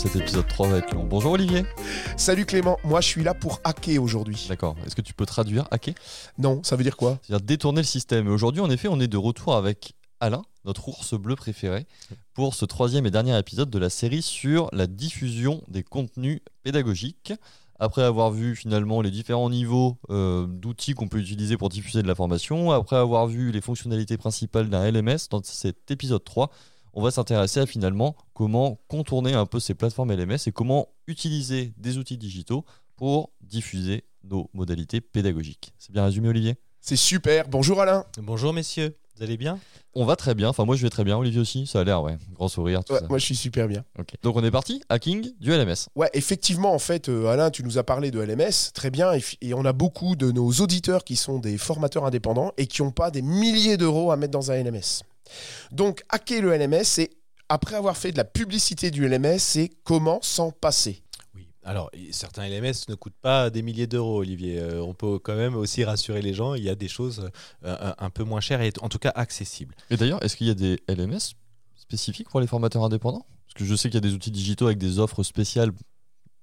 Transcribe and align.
cet 0.00 0.16
épisode 0.16 0.48
3 0.48 0.68
va 0.68 0.76
être 0.78 0.94
long. 0.94 1.04
Bonjour 1.04 1.32
Olivier. 1.32 1.62
Salut 2.16 2.46
Clément, 2.46 2.78
moi 2.84 3.02
je 3.02 3.06
suis 3.06 3.22
là 3.22 3.34
pour 3.34 3.60
hacker 3.64 4.02
aujourd'hui. 4.02 4.46
D'accord. 4.48 4.74
Est-ce 4.86 4.96
que 4.96 5.02
tu 5.02 5.12
peux 5.12 5.26
traduire 5.26 5.68
hacker? 5.70 5.92
Non, 6.38 6.62
ça 6.62 6.76
veut 6.76 6.84
dire 6.84 6.96
quoi? 6.96 7.18
C'est-à-dire 7.20 7.44
détourner 7.44 7.82
le 7.82 7.86
système. 7.86 8.26
Et 8.26 8.30
aujourd'hui, 8.30 8.62
en 8.62 8.70
effet, 8.70 8.88
on 8.88 8.98
est 8.98 9.08
de 9.08 9.18
retour 9.18 9.54
avec 9.54 9.92
Alain, 10.18 10.40
notre 10.64 10.88
ours 10.88 11.12
bleu 11.12 11.36
préféré, 11.36 11.86
pour 12.32 12.54
ce 12.54 12.64
troisième 12.64 13.04
et 13.04 13.10
dernier 13.10 13.38
épisode 13.38 13.68
de 13.68 13.78
la 13.78 13.90
série 13.90 14.22
sur 14.22 14.70
la 14.72 14.86
diffusion 14.86 15.62
des 15.68 15.82
contenus 15.82 16.40
pédagogiques. 16.62 17.34
Après 17.78 18.02
avoir 18.02 18.30
vu 18.30 18.56
finalement 18.56 19.02
les 19.02 19.10
différents 19.10 19.50
niveaux 19.50 19.98
euh, 20.08 20.46
d'outils 20.46 20.94
qu'on 20.94 21.08
peut 21.08 21.18
utiliser 21.18 21.58
pour 21.58 21.68
diffuser 21.68 22.02
de 22.02 22.08
la 22.08 22.14
formation, 22.14 22.70
après 22.70 22.96
avoir 22.96 23.26
vu 23.26 23.52
les 23.52 23.60
fonctionnalités 23.60 24.16
principales 24.16 24.70
d'un 24.70 24.90
LMS, 24.90 25.28
dans 25.30 25.42
cet 25.42 25.90
épisode 25.90 26.24
3, 26.24 26.50
on 26.92 27.02
va 27.02 27.10
s'intéresser 27.10 27.60
à 27.60 27.66
finalement 27.66 28.16
comment 28.34 28.78
contourner 28.88 29.32
un 29.34 29.46
peu 29.46 29.60
ces 29.60 29.74
plateformes 29.74 30.12
LMS 30.12 30.38
et 30.46 30.52
comment 30.52 30.88
utiliser 31.06 31.72
des 31.76 31.98
outils 31.98 32.18
digitaux 32.18 32.64
pour 32.96 33.30
diffuser 33.40 34.04
nos 34.24 34.50
modalités 34.52 35.00
pédagogiques. 35.00 35.72
C'est 35.78 35.92
bien 35.92 36.04
résumé 36.04 36.28
Olivier? 36.28 36.56
C'est 36.80 36.96
super, 36.96 37.48
bonjour 37.48 37.80
Alain 37.80 38.04
Bonjour 38.18 38.52
messieurs, 38.52 38.96
vous 39.16 39.22
allez 39.22 39.36
bien? 39.36 39.58
On 39.94 40.04
va 40.04 40.14
très 40.16 40.34
bien, 40.34 40.48
enfin 40.48 40.64
moi 40.64 40.76
je 40.76 40.82
vais 40.82 40.90
très 40.90 41.02
bien, 41.04 41.16
Olivier 41.16 41.40
aussi, 41.40 41.66
ça 41.66 41.80
a 41.80 41.84
l'air, 41.84 42.02
ouais, 42.02 42.16
grand 42.32 42.48
sourire, 42.48 42.84
tout 42.84 42.92
Ouais, 42.92 43.00
ça. 43.00 43.06
Moi 43.08 43.18
je 43.18 43.24
suis 43.24 43.36
super 43.36 43.66
bien. 43.66 43.84
Ok. 43.98 44.14
Donc 44.22 44.36
on 44.36 44.44
est 44.44 44.50
parti, 44.50 44.82
hacking 44.88 45.32
du 45.40 45.50
LMS. 45.50 45.88
Ouais, 45.96 46.08
effectivement, 46.14 46.72
en 46.72 46.78
fait, 46.78 47.08
euh, 47.08 47.26
Alain, 47.26 47.50
tu 47.50 47.64
nous 47.64 47.76
as 47.76 47.82
parlé 47.82 48.10
de 48.10 48.20
LMS, 48.20 48.72
très 48.72 48.90
bien, 48.90 49.12
et 49.40 49.52
on 49.54 49.64
a 49.64 49.72
beaucoup 49.72 50.14
de 50.14 50.30
nos 50.30 50.50
auditeurs 50.52 51.02
qui 51.04 51.16
sont 51.16 51.38
des 51.38 51.58
formateurs 51.58 52.04
indépendants 52.04 52.52
et 52.56 52.66
qui 52.66 52.82
n'ont 52.82 52.92
pas 52.92 53.10
des 53.10 53.22
milliers 53.22 53.76
d'euros 53.76 54.12
à 54.12 54.16
mettre 54.16 54.32
dans 54.32 54.50
un 54.52 54.62
LMS. 54.62 55.02
Donc, 55.72 56.02
hacker 56.08 56.42
le 56.42 56.56
LMS, 56.56 56.84
c'est, 56.84 57.10
après 57.48 57.76
avoir 57.76 57.96
fait 57.96 58.12
de 58.12 58.16
la 58.16 58.24
publicité 58.24 58.90
du 58.90 59.06
LMS, 59.06 59.38
c'est 59.38 59.70
comment 59.84 60.20
s'en 60.22 60.50
passer. 60.50 61.02
Oui. 61.34 61.48
Alors, 61.62 61.90
certains 62.12 62.48
LMS 62.48 62.88
ne 62.88 62.94
coûtent 62.94 63.20
pas 63.20 63.50
des 63.50 63.62
milliers 63.62 63.86
d'euros, 63.86 64.18
Olivier. 64.18 64.58
Euh, 64.58 64.82
on 64.82 64.94
peut 64.94 65.18
quand 65.18 65.36
même 65.36 65.56
aussi 65.56 65.84
rassurer 65.84 66.22
les 66.22 66.34
gens, 66.34 66.54
il 66.54 66.64
y 66.64 66.70
a 66.70 66.74
des 66.74 66.88
choses 66.88 67.30
euh, 67.64 67.76
un, 67.80 67.94
un 68.06 68.10
peu 68.10 68.24
moins 68.24 68.40
chères 68.40 68.62
et 68.62 68.72
en 68.80 68.88
tout 68.88 68.98
cas 68.98 69.12
accessibles. 69.14 69.74
Et 69.90 69.96
d'ailleurs, 69.96 70.22
est-ce 70.22 70.36
qu'il 70.36 70.46
y 70.46 70.50
a 70.50 70.54
des 70.54 70.78
LMS 70.88 71.34
spécifiques 71.76 72.28
pour 72.28 72.40
les 72.40 72.46
formateurs 72.46 72.84
indépendants? 72.84 73.26
Parce 73.46 73.54
que 73.54 73.64
je 73.64 73.74
sais 73.74 73.88
qu'il 73.90 73.96
y 73.96 74.06
a 74.06 74.08
des 74.08 74.14
outils 74.14 74.30
digitaux 74.30 74.66
avec 74.66 74.78
des 74.78 75.00
offres 75.00 75.22
spéciales 75.24 75.72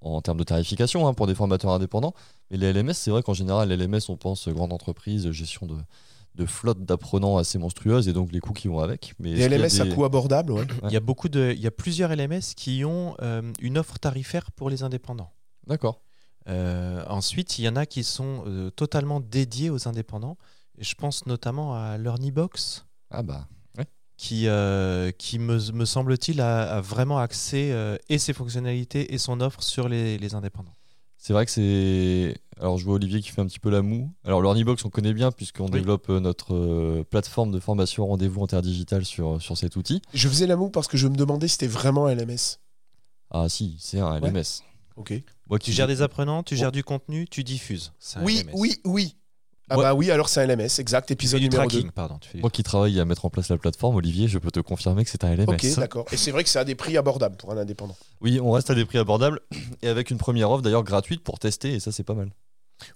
en 0.02 0.22
termes 0.22 0.38
de 0.38 0.44
tarification 0.44 1.08
hein, 1.08 1.14
pour 1.14 1.28
des 1.28 1.36
formateurs 1.36 1.72
indépendants. 1.72 2.14
Mais 2.52 2.58
les 2.58 2.74
LMS, 2.74 2.94
c'est 2.94 3.12
vrai 3.12 3.24
qu'en 3.24 3.34
général, 3.34 3.70
les 3.70 3.78
LMS, 3.78 4.02
on 4.10 4.18
pense 4.18 4.48
grande 4.50 4.74
entreprise, 4.74 5.32
gestion 5.32 5.66
de, 5.66 5.76
de 6.38 6.46
flotte 6.46 6.86
d'apprenants 6.86 7.38
assez 7.38 7.58
monstrueuse 7.58 8.08
et 8.08 8.14
donc 8.14 8.32
les 8.32 8.40
coûts 8.40 8.54
qui 8.54 8.68
vont 8.68 8.80
avec. 8.80 9.14
Mais 9.20 9.34
Des 9.34 9.42
est-ce 9.42 9.50
qu'il 9.50 9.58
y 9.58 9.82
a 9.82 9.86
LMS 9.86 9.92
à 9.92 9.96
coût 9.96 10.06
abordable, 10.06 10.52
ouais. 10.54 10.62
Ouais. 10.62 10.68
Il 10.84 10.92
y 10.92 10.96
a 10.96 11.00
beaucoup 11.02 11.28
de, 11.30 11.52
il 11.56 11.62
y 11.62 11.68
a 11.68 11.72
plusieurs 11.72 12.16
LMS 12.16 12.54
qui 12.56 12.86
ont 12.86 13.16
euh, 13.22 13.42
une 13.60 13.78
offre 13.78 13.98
tarifaire 14.00 14.52
pour 14.52 14.70
les 14.70 14.84
indépendants. 14.84 15.32
D'accord. 15.66 16.02
Euh, 16.48 17.04
ensuite, 17.10 17.60
il 17.60 17.66
y 17.66 17.68
en 17.70 17.76
a 17.76 17.86
qui 17.86 18.04
sont 18.04 18.44
euh, 18.46 18.70
totalement 18.70 19.20
dédiés 19.20 19.70
aux 19.70 19.88
indépendants. 19.88 20.38
Et 20.78 20.84
je 20.84 20.96
pense 20.96 21.26
notamment 21.26 21.76
à 21.76 21.98
LearnyBox. 21.98 22.86
Ah 23.10 23.24
bah. 23.24 23.48
qui, 24.18 24.48
euh, 24.48 25.12
qui 25.12 25.40
me, 25.40 25.72
me 25.72 25.86
semble-t-il, 25.86 26.42
a, 26.42 26.78
a 26.78 26.82
vraiment 26.82 27.20
axé 27.20 27.70
euh, 27.72 27.98
et 28.10 28.18
ses 28.18 28.34
fonctionnalités 28.34 29.14
et 29.14 29.18
son 29.18 29.42
offre 29.42 29.62
sur 29.62 29.88
les, 29.88 30.18
les 30.18 30.34
indépendants. 30.36 30.74
C'est 31.18 31.34
vrai 31.34 31.46
que 31.46 31.52
c'est. 31.52 32.38
Alors, 32.60 32.78
je 32.78 32.86
vois 32.86 32.96
Olivier 32.96 33.22
qui 33.22 33.30
fait 33.30 33.42
un 33.42 33.46
petit 33.46 33.60
peu 33.60 33.70
la 33.70 33.82
moue. 33.82 34.12
Alors, 34.24 34.42
l'Ornibox, 34.42 34.84
on 34.86 34.90
connaît 34.90 35.14
bien 35.14 35.32
puisqu'on 35.32 35.66
Oui. 35.66 35.72
développe 35.72 36.10
euh, 36.10 36.20
notre 36.20 36.56
euh, 36.56 37.04
plateforme 37.10 37.52
de 37.52 37.60
formation 37.60 38.08
rendez-vous 38.08 38.44
interdigital 38.44 39.06
sur, 39.06 39.42
sur 39.42 39.58
cet 39.58 39.76
outil. 39.76 40.02
Je 40.14 40.28
faisais 40.28 40.48
la 40.48 40.56
moue 40.56 40.70
parce 40.70 40.88
que 40.88 40.98
je 40.98 41.08
me 41.08 41.16
demandais 41.16 41.48
si 41.48 41.54
c'était 41.54 41.68
vraiment 41.68 42.08
un 42.08 42.16
LMS. 42.16 42.60
Ah, 43.30 43.48
si, 43.50 43.78
c'est 43.80 44.00
un 44.00 44.20
Ouais. 44.22 44.30
LMS. 44.32 44.64
Ok. 44.96 45.14
Moi 45.50 45.60
Tu 45.60 45.72
gères 45.72 45.88
des 45.88 46.02
apprenants, 46.02 46.42
tu 46.44 46.56
Bon. 46.56 46.62
gères 46.62 46.72
du 46.72 46.84
contenu, 46.84 47.28
tu 47.28 47.44
diffuses. 47.44 47.94
Oui, 48.22 48.44
LMS. 48.44 48.52
oui, 48.56 48.76
oui. 48.86 49.16
Ah 49.70 49.78
Ouais. 49.78 49.84
bah 49.84 49.94
oui, 49.94 50.12
alors 50.12 50.30
c'est 50.30 50.40
un 50.42 50.46
LMS, 50.48 50.80
exact, 50.80 51.12
épisode 51.12 51.42
du 51.42 51.50
numéro 51.50 51.64
2. 51.64 51.70
tracking, 51.70 51.92
pardon. 51.92 52.18
Tu 52.20 52.30
fais 52.30 52.38
du- 52.38 52.42
Moi 52.42 52.50
qui 52.50 52.64
travaille 52.64 52.98
à 53.02 53.06
mettre 53.06 53.26
en 53.26 53.30
place 53.30 53.50
la 53.50 53.58
plateforme, 53.58 53.96
Olivier, 53.98 54.28
je 54.30 54.40
peux 54.40 54.50
te 54.52 54.62
confirmer 54.62 55.04
que 55.04 55.10
c'est 55.10 55.24
un 55.26 55.34
LMS. 55.36 55.50
Ok, 55.50 55.66
d'accord. 55.76 56.06
Et 56.12 56.18
c'est 56.18 56.32
vrai 56.32 56.44
que 56.44 56.50
c'est 56.50 56.60
à 56.60 56.64
des 56.64 56.76
prix 56.76 56.96
abordables 56.98 57.36
pour 57.36 57.52
un 57.52 57.58
indépendant. 57.58 57.98
oui, 58.22 58.40
on 58.40 58.52
reste 58.52 58.70
à 58.70 58.76
des 58.76 58.86
prix 58.86 58.98
abordables 58.98 59.42
et 59.82 59.88
avec 59.90 60.10
une 60.10 60.18
première 60.18 60.50
offre 60.52 60.62
d'ailleurs 60.64 60.84
gratuite 60.84 61.22
pour 61.24 61.38
tester 61.40 61.74
et 61.74 61.80
ça 61.82 61.92
c'est 61.92 62.04
pas 62.04 62.14
mal. 62.14 62.32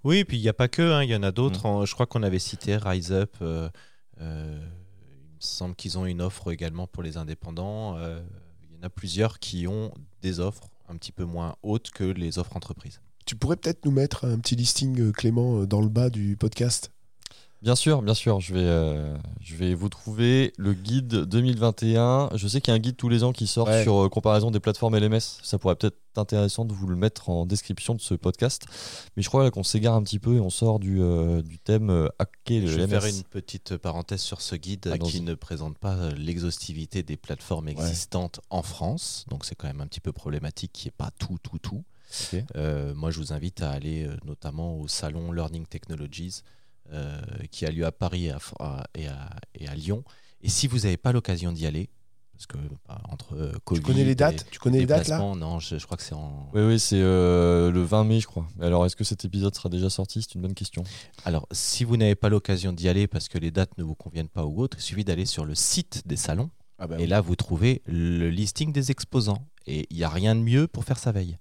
Oui, 0.04 0.20
et 0.20 0.26
puis 0.26 0.38
il 0.38 0.42
n'y 0.42 0.48
a 0.50 0.54
pas 0.54 0.68
que, 0.70 0.82
hein, 0.82 1.04
il 1.04 1.10
y 1.10 1.16
en 1.16 1.24
a 1.24 1.30
Mm. 1.32 1.34
d'autres. 1.34 1.66
En- 1.66 1.86
Je 1.86 1.94
crois 1.94 2.06
qu'on 2.06 2.24
avait 2.24 2.40
cité 2.40 2.78
Rise 2.78 3.12
Up. 3.12 3.36
euh, 3.42 3.68
euh, 4.22 4.60
il 5.04 5.36
me 5.36 5.42
semble 5.42 5.76
qu'ils 5.76 5.98
ont 5.98 6.06
une 6.06 6.22
offre 6.22 6.52
également 6.54 6.88
pour 6.88 7.04
les 7.04 7.18
indépendants. 7.18 7.98
euh, 7.98 8.22
il 8.64 8.76
y 8.76 8.80
en 8.80 8.84
a 8.84 8.90
plusieurs 8.90 9.40
qui 9.40 9.68
ont 9.68 9.92
des 10.22 10.40
offres 10.40 10.70
un 10.88 10.96
petit 10.96 11.12
peu 11.12 11.26
moins 11.26 11.56
hautes 11.64 11.90
que 11.92 12.04
les 12.04 12.38
offres 12.40 12.56
entreprises. 12.56 13.02
Tu 13.26 13.36
pourrais 13.36 13.56
peut-être 13.58 13.86
nous 13.86 13.92
mettre 13.92 14.26
un 14.26 14.40
petit 14.40 14.56
listing, 14.56 15.00
euh, 15.00 15.12
Clément, 15.12 15.62
euh, 15.62 15.68
dans 15.68 15.82
le 15.82 15.90
bas 15.90 16.10
du 16.10 16.36
podcast? 16.38 16.92
Bien 17.62 17.76
sûr, 17.76 18.02
bien 18.02 18.16
sûr, 18.16 18.40
je 18.40 18.56
vais, 18.56 18.60
euh, 18.64 19.16
je 19.40 19.56
vais 19.56 19.76
vous 19.76 19.88
trouver 19.88 20.52
le 20.58 20.74
guide 20.74 21.10
2021. 21.26 22.32
Je 22.34 22.48
sais 22.48 22.60
qu'il 22.60 22.72
y 22.72 22.74
a 22.74 22.76
un 22.76 22.80
guide 22.80 22.98
tous 22.98 23.08
les 23.08 23.24
ans 23.24 23.34
qui 23.34 23.46
sort 23.46 23.68
Ouais. 23.68 23.84
sur 23.84 24.04
euh, 24.06 24.10
comparaison 24.10 24.50
des 24.50 24.60
plateformes 24.60 24.98
LMS. 24.98 25.20
Ça 25.44 25.60
pourrait 25.60 25.76
peut-être 25.76 25.96
être 26.12 26.18
intéressant 26.18 26.66
de 26.66 26.74
vous 26.74 26.88
le 26.88 26.96
mettre 26.96 27.30
en 27.30 27.46
description 27.46 27.94
de 27.94 28.02
ce 28.02 28.16
podcast. 28.16 28.66
Mais 29.16 29.22
je 29.22 29.30
crois 29.30 29.50
qu'on 29.52 29.64
s'égare 29.64 29.94
un 29.94 30.02
petit 30.02 30.18
peu 30.18 30.38
et 30.38 30.40
on 30.40 30.50
sort 30.50 30.80
du, 30.80 31.00
euh, 31.04 31.44
du 31.44 31.60
thème 31.60 31.92
euh, 31.92 32.08
hacker 32.18 32.62
le 32.62 32.68
Je 32.68 32.78
vais 32.78 32.88
LMS. 32.88 32.90
faire 33.00 33.06
une 33.06 33.24
petite 33.26 33.78
parenthèse 33.78 34.22
sur 34.22 34.42
ce 34.42 34.56
guide 34.56 34.98
qui 35.04 35.22
ne 35.22 35.36
présente 35.36 35.78
pas 35.78 36.10
l'exhaustivité 36.18 37.04
des 37.04 37.16
plateformes 37.16 37.70
existantes 37.70 38.40
en 38.50 38.64
France. 38.64 39.26
Donc 39.30 39.46
c'est 39.46 39.54
quand 39.54 39.68
même 39.68 39.82
un 39.82 39.88
petit 39.88 40.02
peu 40.02 40.12
problématique 40.12 40.72
qu'il 40.74 40.88
n'y 40.88 40.94
ait 40.94 40.98
pas 40.98 41.12
tout, 41.20 41.38
tout, 41.44 41.60
tout. 41.60 41.84
Euh, 42.56 42.94
moi, 42.94 43.12
je 43.12 43.20
vous 43.20 43.34
invite 43.34 43.62
à 43.62 43.72
aller 43.72 44.06
euh, 44.06 44.16
notamment 44.26 44.78
au 44.80 44.88
salon 44.88 45.32
Learning 45.32 45.66
Technologies 45.66 46.42
euh, 46.94 47.22
qui 47.52 47.66
a 47.66 47.72
lieu 47.72 47.86
à 47.86 47.92
Paris 47.92 48.26
et 48.26 48.32
à, 48.32 48.40
à- 48.60 48.84
et 48.96 49.08
à- 49.08 49.30
et 49.56 49.68
à 49.68 49.76
Lyon. 49.76 50.04
Et 50.42 50.50
si 50.50 50.68
vous 50.68 50.80
n'avez 50.80 50.98
pas 50.98 51.12
l'occasion 51.12 51.52
d'y 51.52 51.66
aller, 51.68 51.90
parce 52.34 52.48
que 52.48 52.58
bah, 52.88 53.00
entre 53.10 53.36
euh, 53.36 53.54
Covid, 53.66 53.82
Tu 53.82 53.86
connais 53.86 54.04
les 54.04 54.12
et 54.12 54.16
dates? 54.16 54.46
Tu 54.50 54.58
connais 54.60 54.80
les 54.80 54.86
dates 54.88 55.08
là? 55.08 55.20
Non, 55.20 55.60
je, 55.60 55.78
je 55.78 55.86
crois 55.86 55.96
que 55.96 56.02
c'est 56.04 56.16
en. 56.16 56.50
Oui, 56.56 56.62
oui, 56.64 56.80
c'est 56.80 57.00
euh, 57.00 57.70
le 57.72 57.84
20 57.84 58.04
mai, 58.06 58.20
je 58.20 58.26
crois. 58.26 58.48
Alors, 58.60 58.84
est-ce 58.86 58.96
que 58.96 59.04
cet 59.04 59.24
épisode 59.26 59.54
sera 59.56 59.70
déjà 59.70 59.90
sorti? 59.92 60.22
C'est 60.24 60.34
une 60.36 60.42
bonne 60.42 60.56
question. 60.56 60.84
Alors, 61.24 61.48
si 61.52 61.84
vous 61.84 61.98
n'avez 61.98 62.16
pas 62.16 62.30
l'occasion 62.30 62.74
d'y 62.74 62.90
aller 62.90 63.06
parce 63.08 63.28
que 63.30 63.38
les 63.38 63.52
dates 63.52 63.78
ne 63.78 63.84
vous 63.84 63.94
conviennent 63.96 64.28
pas 64.30 64.46
ou 64.46 64.60
autre, 64.62 64.78
il 64.80 64.82
suffit 64.84 65.04
d'aller 65.04 65.26
sur 65.28 65.46
le 65.46 65.54
site 65.54 66.02
des 66.08 66.16
salons. 66.16 66.50
Ah 66.80 66.88
bah 66.88 66.96
Et 66.98 67.04
oui. 67.04 67.08
là, 67.08 67.22
vous 67.22 67.36
trouvez 67.36 67.84
le 67.86 68.30
listing 68.32 68.74
des 68.74 68.90
exposants. 68.90 69.46
Et 69.68 69.86
il 69.92 69.98
n'y 69.98 70.04
a 70.04 70.10
rien 70.10 70.34
de 70.36 70.42
mieux 70.42 70.66
pour 70.68 70.84
faire 70.84 70.98
sa 70.98 71.12
veille. 71.12 71.38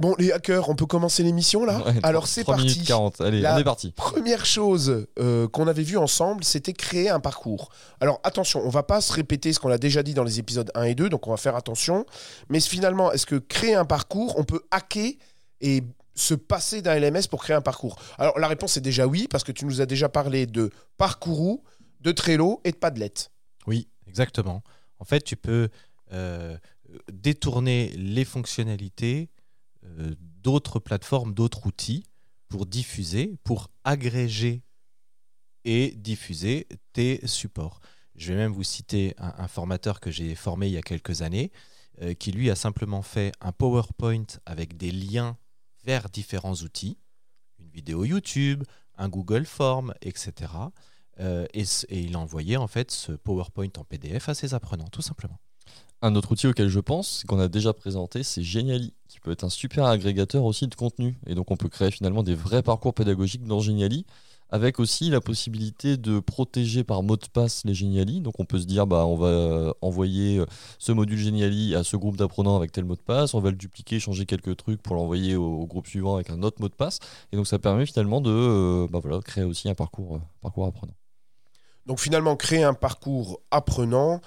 Bon, 0.00 0.14
les 0.18 0.32
hackers, 0.32 0.68
on 0.68 0.74
peut 0.74 0.86
commencer 0.86 1.22
l'émission 1.22 1.64
là 1.64 1.82
Ouais, 1.86 1.92
Alors 2.02 2.26
c'est 2.26 2.42
trois 2.42 2.56
parti. 2.56 2.70
minutes 2.72 2.86
40. 2.88 3.20
Allez, 3.20 3.40
La- 3.40 3.54
on 3.56 3.58
est 3.58 3.64
parti. 3.64 3.92
Première 3.92 4.44
chose 4.46 5.06
euh, 5.18 5.46
qu'on 5.48 5.66
avait 5.68 5.82
vu 5.82 5.96
ensemble, 5.98 6.42
c'était 6.44 6.72
créer 6.72 7.08
un 7.10 7.20
parcours. 7.20 7.68
Alors 8.00 8.20
attention, 8.24 8.60
on 8.64 8.70
va 8.70 8.82
pas 8.82 9.00
se 9.00 9.12
répéter 9.12 9.52
ce 9.52 9.60
qu'on 9.60 9.70
a 9.70 9.78
déjà 9.78 10.02
dit 10.02 10.14
dans 10.14 10.24
les 10.24 10.38
épisodes 10.38 10.70
1 10.74 10.84
et 10.84 10.94
2, 10.94 11.08
donc 11.10 11.26
on 11.26 11.30
va 11.30 11.36
faire 11.36 11.54
attention. 11.56 12.06
Mais 12.48 12.60
finalement, 12.60 13.12
est-ce 13.12 13.26
que 13.26 13.36
créer 13.36 13.74
un 13.74 13.84
parcours, 13.84 14.34
on 14.38 14.44
peut 14.44 14.62
hacker 14.70 15.12
et 15.60 15.82
se 16.14 16.34
passer 16.34 16.82
d'un 16.82 16.98
LMS 16.98 17.26
pour 17.30 17.42
créer 17.42 17.56
un 17.56 17.60
parcours? 17.60 17.96
Alors 18.18 18.38
la 18.38 18.48
réponse 18.48 18.76
est 18.76 18.80
déjà 18.82 19.06
oui, 19.06 19.28
parce 19.30 19.44
que 19.44 19.52
tu 19.52 19.64
nous 19.66 19.80
as 19.80 19.86
déjà 19.86 20.08
parlé 20.08 20.46
de 20.46 20.70
Parcourou, 20.96 21.62
de 22.00 22.12
Trello 22.12 22.60
et 22.64 22.72
de 22.72 22.76
Padlet. 22.76 23.12
Oui, 23.66 23.88
exactement. 24.08 24.62
En 24.98 25.04
fait, 25.04 25.20
tu 25.20 25.36
peux 25.36 25.68
euh, 26.12 26.56
détourner 27.12 27.92
les 27.96 28.24
fonctionnalités 28.24 29.28
d'autres 30.42 30.78
plateformes, 30.78 31.34
d'autres 31.34 31.66
outils 31.66 32.04
pour 32.48 32.66
diffuser, 32.66 33.36
pour 33.44 33.68
agréger 33.84 34.62
et 35.64 35.92
diffuser 35.96 36.66
tes 36.92 37.26
supports. 37.26 37.80
Je 38.16 38.32
vais 38.32 38.38
même 38.38 38.52
vous 38.52 38.64
citer 38.64 39.14
un, 39.18 39.48
formateur 39.48 40.00
que 40.00 40.10
j'ai 40.10 40.34
formé 40.34 40.66
il 40.66 40.72
y 40.72 40.78
a 40.78 40.82
quelques 40.82 41.22
années, 41.22 41.52
euh, 42.02 42.14
qui 42.14 42.32
lui 42.32 42.50
a 42.50 42.54
simplement 42.56 43.02
fait 43.02 43.32
un 43.40 43.52
PowerPoint 43.52 44.26
avec 44.46 44.76
des 44.76 44.90
liens 44.90 45.36
vers 45.84 46.08
différents 46.10 46.54
outils, 46.54 46.98
une 47.58 47.70
vidéo 47.70 48.04
YouTube, 48.04 48.64
un 48.96 49.08
Google 49.08 49.46
Form, 49.46 49.94
etc. 50.02 50.52
Euh, 51.20 51.46
et, 51.54 51.64
ce- 51.64 51.86
et 51.88 52.00
il 52.00 52.16
a 52.16 52.18
envoyé 52.18 52.56
en 52.56 52.66
fait 52.66 52.90
ce 52.90 53.12
PowerPoint 53.12 53.70
en 53.78 53.84
PDF 53.84 54.28
à 54.28 54.34
ses 54.34 54.54
apprenants, 54.54 54.88
tout 54.88 55.02
simplement. 55.02 55.38
Un 56.02 56.14
autre 56.14 56.32
outil 56.32 56.46
auquel 56.46 56.68
je 56.68 56.80
pense, 56.80 57.24
qu'on 57.28 57.38
a 57.38 57.48
déjà 57.48 57.74
présenté, 57.74 58.22
c'est 58.22 58.42
Geniali, 58.42 58.94
qui 59.08 59.20
peut 59.20 59.32
être 59.32 59.44
un 59.44 59.50
super 59.50 59.84
agrégateur 59.84 60.44
aussi 60.44 60.66
de 60.66 60.74
contenu. 60.74 61.18
Et 61.26 61.34
donc 61.34 61.50
on 61.50 61.56
peut 61.56 61.68
créer 61.68 61.90
finalement 61.90 62.22
des 62.22 62.34
vrais 62.34 62.62
parcours 62.62 62.94
pédagogiques 62.94 63.44
dans 63.44 63.60
Geniali, 63.60 64.06
avec 64.48 64.80
aussi 64.80 65.10
la 65.10 65.20
possibilité 65.20 65.98
de 65.98 66.18
protéger 66.18 66.84
par 66.84 67.02
mot 67.02 67.16
de 67.16 67.26
passe 67.30 67.64
les 67.66 67.74
Geniali. 67.74 68.22
Donc 68.22 68.40
on 68.40 68.46
peut 68.46 68.58
se 68.58 68.64
dire, 68.64 68.86
bah, 68.86 69.04
on 69.04 69.16
va 69.16 69.26
euh, 69.26 69.72
envoyer 69.82 70.38
euh, 70.38 70.46
ce 70.78 70.92
module 70.92 71.18
Geniali 71.18 71.74
à 71.74 71.84
ce 71.84 71.96
groupe 71.98 72.16
d'apprenants 72.16 72.56
avec 72.56 72.72
tel 72.72 72.86
mot 72.86 72.96
de 72.96 73.00
passe, 73.00 73.34
on 73.34 73.40
va 73.40 73.50
le 73.50 73.56
dupliquer, 73.56 74.00
changer 74.00 74.24
quelques 74.24 74.56
trucs 74.56 74.82
pour 74.82 74.96
l'envoyer 74.96 75.36
au, 75.36 75.66
groupe 75.66 75.86
suivant 75.86 76.14
avec 76.14 76.30
un 76.30 76.42
autre 76.42 76.62
mot 76.62 76.68
de 76.68 76.74
passe. 76.74 76.98
Et 77.30 77.36
donc 77.36 77.46
ça 77.46 77.58
permet 77.58 77.84
finalement 77.84 78.22
de 78.22 78.30
euh, 78.30 78.86
bah, 78.90 79.00
créer 79.22 79.44
aussi 79.44 79.68
un 79.68 79.74
parcours 79.74 80.18
apprenant. 80.42 80.94
Donc 81.86 82.00
finalement, 82.00 82.36
créer 82.36 82.62
un 82.62 82.74
parcours 82.74 83.40
apprenant 83.50 84.20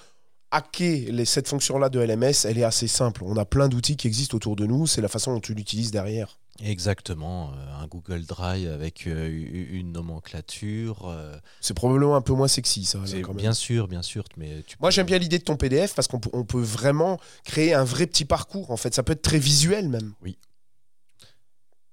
hacker 0.54 1.12
les- 1.12 1.26
cette 1.26 1.48
fonction-là 1.48 1.90
de 1.90 2.00
LMS, 2.00 2.46
elle 2.46 2.58
est 2.58 2.64
assez 2.64 2.88
simple. 2.88 3.24
On 3.26 3.36
a 3.38 3.46
plein 3.46 3.68
d'outils 3.68 3.98
qui 3.98 4.08
existent 4.08 4.36
autour 4.38 4.56
de 4.56 4.66
nous, 4.66 4.88
c'est 4.88 5.02
la 5.02 5.08
façon 5.10 5.34
dont 5.34 5.40
tu 5.40 5.54
l'utilises 5.54 5.92
derrière. 5.92 6.38
Exactement, 6.64 7.52
euh, 7.52 7.84
un 7.84 7.88
Google 7.88 8.26
Drive 8.26 8.70
avec 8.72 9.08
euh, 9.08 9.28
une 9.72 9.92
nomenclature. 9.92 11.08
euh, 11.10 11.36
C'est 11.62 11.74
probablement 11.74 12.16
un 12.16 12.22
peu 12.22 12.34
moins 12.34 12.48
sexy, 12.48 12.86
ça. 12.86 13.00
là, 13.00 13.06
c'est 13.08 13.22
quand 13.22 13.30
même. 13.34 13.42
bien 13.42 13.54
sûr, 13.54 13.88
bien 13.88 14.02
sûr, 14.04 14.24
mais 14.38 14.64
tu 14.68 14.78
Moi, 14.80 14.90
peux- 14.90 14.94
j'aime 14.94 15.08
bien 15.08 15.18
l'idée 15.18 15.40
de 15.40 15.44
ton 15.44 15.56
PDF 15.58 15.96
parce 15.96 16.08
qu'on 16.08 16.20
peut, 16.20 16.30
on 16.34 16.44
peut 16.44 16.62
vraiment 16.62 17.20
créer 17.44 17.74
un 17.74 17.84
vrai 17.84 18.06
petit 18.08 18.26
parcours. 18.26 18.70
En 18.72 18.78
fait, 18.78 18.94
ça 18.94 19.02
peut 19.04 19.14
être 19.14 19.22
très 19.24 19.40
visuel 19.40 19.90
même. 19.90 20.14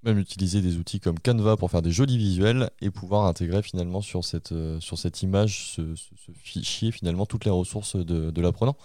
Même 0.03 0.19
utiliser 0.19 0.63
des 0.63 0.77
outils 0.79 0.99
comme 0.99 1.19
Canva 1.19 1.57
pour 1.59 1.71
faire 1.71 1.83
des 1.83 1.91
jolis 1.93 2.17
visuels 2.17 2.71
et 2.81 2.91
pouvoir 2.91 3.27
intégrer 3.27 3.63
finalement 3.63 4.01
sur 4.01 4.25
cette, 4.25 4.53
euh, 4.53 4.81
sur 4.81 4.97
cette 4.99 5.23
image, 5.23 5.73
ce, 5.75 5.95
ce- 5.95 6.15
ce 6.27 6.33
fichier, 6.33 6.91
finalement 6.91 7.27
toutes 7.27 7.45
les 7.45 7.51
ressources 7.51 7.97
de, 7.97 8.31
de 8.31 8.41
l'apprenant. 8.41 8.77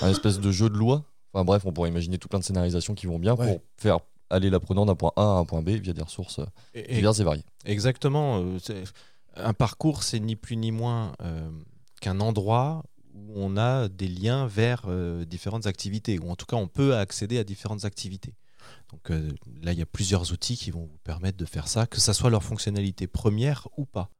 Un 0.00 0.08
espèce 0.10 0.40
de 0.40 0.50
jeu 0.50 0.70
de 0.70 0.76
loi. 0.76 1.04
Enfin 1.34 1.44
bref, 1.44 1.62
on 1.66 1.72
pourrait 1.72 1.90
imaginer 1.90 2.16
tout 2.18 2.28
plein 2.28 2.38
de 2.38 2.44
scénarisations 2.44 2.94
qui 2.94 3.06
vont 3.06 3.18
bien 3.18 3.34
Ouais. 3.34 3.46
pour 3.46 3.62
faire 3.76 3.98
aller 4.30 4.48
l'apprenant 4.48 4.86
d'un 4.86 4.94
point 4.94 5.12
A 5.16 5.20
à 5.22 5.38
un 5.40 5.44
point 5.44 5.60
B 5.60 5.70
via 5.70 5.92
des 5.92 6.02
ressources 6.02 6.38
euh, 6.38 6.46
Et- 6.72 6.94
diverses 6.94 7.20
et 7.20 7.24
variées. 7.24 7.44
Exactement. 7.66 8.40
euh, 8.42 8.84
Un 9.36 9.52
parcours, 9.52 10.02
c'est 10.02 10.20
ni 10.20 10.36
plus 10.36 10.56
ni 10.56 10.72
moins 10.72 11.12
euh, 11.22 11.50
qu'un 12.00 12.18
endroit 12.20 12.82
où 13.14 13.32
on 13.36 13.58
a 13.58 13.88
des 13.88 14.08
liens 14.08 14.46
vers 14.46 14.84
euh, 14.88 15.26
différentes 15.26 15.66
activités, 15.66 16.18
ou 16.18 16.30
en 16.30 16.36
tout 16.36 16.46
cas 16.46 16.56
on 16.56 16.66
peut 16.68 16.96
accéder 16.96 17.38
à 17.38 17.44
différentes 17.44 17.84
activités. 17.84 18.34
Donc 18.90 19.10
euh, 19.10 19.30
là, 19.62 19.72
il 19.72 19.78
y 19.78 19.82
a 19.82 19.86
plusieurs 19.86 20.32
outils 20.32 20.56
qui 20.56 20.70
vont 20.70 20.82
vous 20.84 20.98
permettre 21.04 21.38
de 21.38 21.44
faire 21.44 21.68
ça, 21.68 21.86
que 21.86 22.00
ça 22.00 22.12
soit 22.14 22.30
leur 22.30 22.42
fonctionnalité 22.42 23.06
première 23.06 23.68
ou 23.76 23.84
pas. 23.84 24.10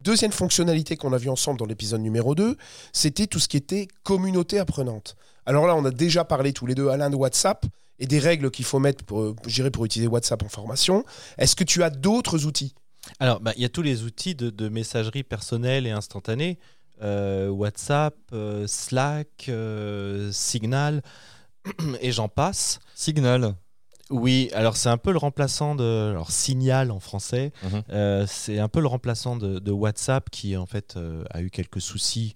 Deuxième 0.00 0.32
fonctionnalité 0.32 0.96
qu'on 0.96 1.12
a 1.12 1.18
vue 1.18 1.28
ensemble 1.28 1.58
dans 1.58 1.66
l'épisode 1.66 2.00
numéro 2.00 2.34
2, 2.34 2.56
c'était 2.92 3.26
tout 3.26 3.38
ce 3.38 3.48
qui 3.48 3.58
était 3.58 3.86
communauté 4.02 4.58
apprenante. 4.58 5.16
Alors 5.44 5.66
là, 5.66 5.76
on 5.76 5.84
a 5.84 5.90
déjà 5.90 6.24
parlé 6.24 6.52
tous 6.52 6.64
les 6.66 6.74
deux, 6.74 6.88
Alain, 6.88 7.10
de 7.10 7.16
WhatsApp 7.16 7.66
et 7.98 8.06
des 8.06 8.18
règles 8.18 8.50
qu'il 8.50 8.64
faut 8.64 8.78
mettre 8.78 9.04
pour, 9.04 9.20
euh, 9.20 9.70
pour 9.70 9.84
utiliser 9.84 10.08
WhatsApp 10.08 10.42
en 10.42 10.48
formation. 10.48 11.04
Est-ce 11.36 11.54
que 11.54 11.64
tu 11.64 11.82
as 11.82 11.90
d'autres 11.90 12.46
outils? 12.46 12.74
Alors, 13.18 13.40
bah, 13.40 13.52
il 13.56 13.62
y 13.62 13.64
a 13.66 13.68
tous 13.68 13.82
les 13.82 14.04
outils 14.04 14.34
de, 14.34 14.48
de 14.50 14.68
messagerie 14.68 15.22
personnelle 15.22 15.86
et 15.86 15.90
instantanée. 15.90 16.58
euh, 17.02 17.48
WhatsApp, 17.48 18.14
euh, 18.32 18.66
Slack, 18.66 19.46
euh, 19.48 20.30
Signal, 20.32 21.02
et 22.00 22.12
j'en 22.12 22.28
passe. 22.28 22.80
Signal. 22.94 23.54
Oui, 24.10 24.50
alors 24.52 24.76
c'est 24.76 24.88
un 24.88 24.98
peu 24.98 25.12
le 25.12 25.18
remplaçant 25.18 25.76
de 25.76 26.10
alors 26.10 26.32
Signal 26.32 26.90
en 26.90 26.98
français. 26.98 27.52
Mhm. 27.62 27.82
Euh, 27.90 28.26
c'est 28.28 28.58
un 28.58 28.68
peu 28.68 28.80
le 28.80 28.88
remplaçant 28.88 29.36
de, 29.36 29.60
de 29.60 29.70
WhatsApp 29.70 30.30
qui 30.30 30.56
en 30.56 30.66
fait 30.66 30.96
euh, 30.96 31.24
a 31.30 31.42
eu 31.42 31.50
quelques 31.50 31.80
soucis 31.80 32.34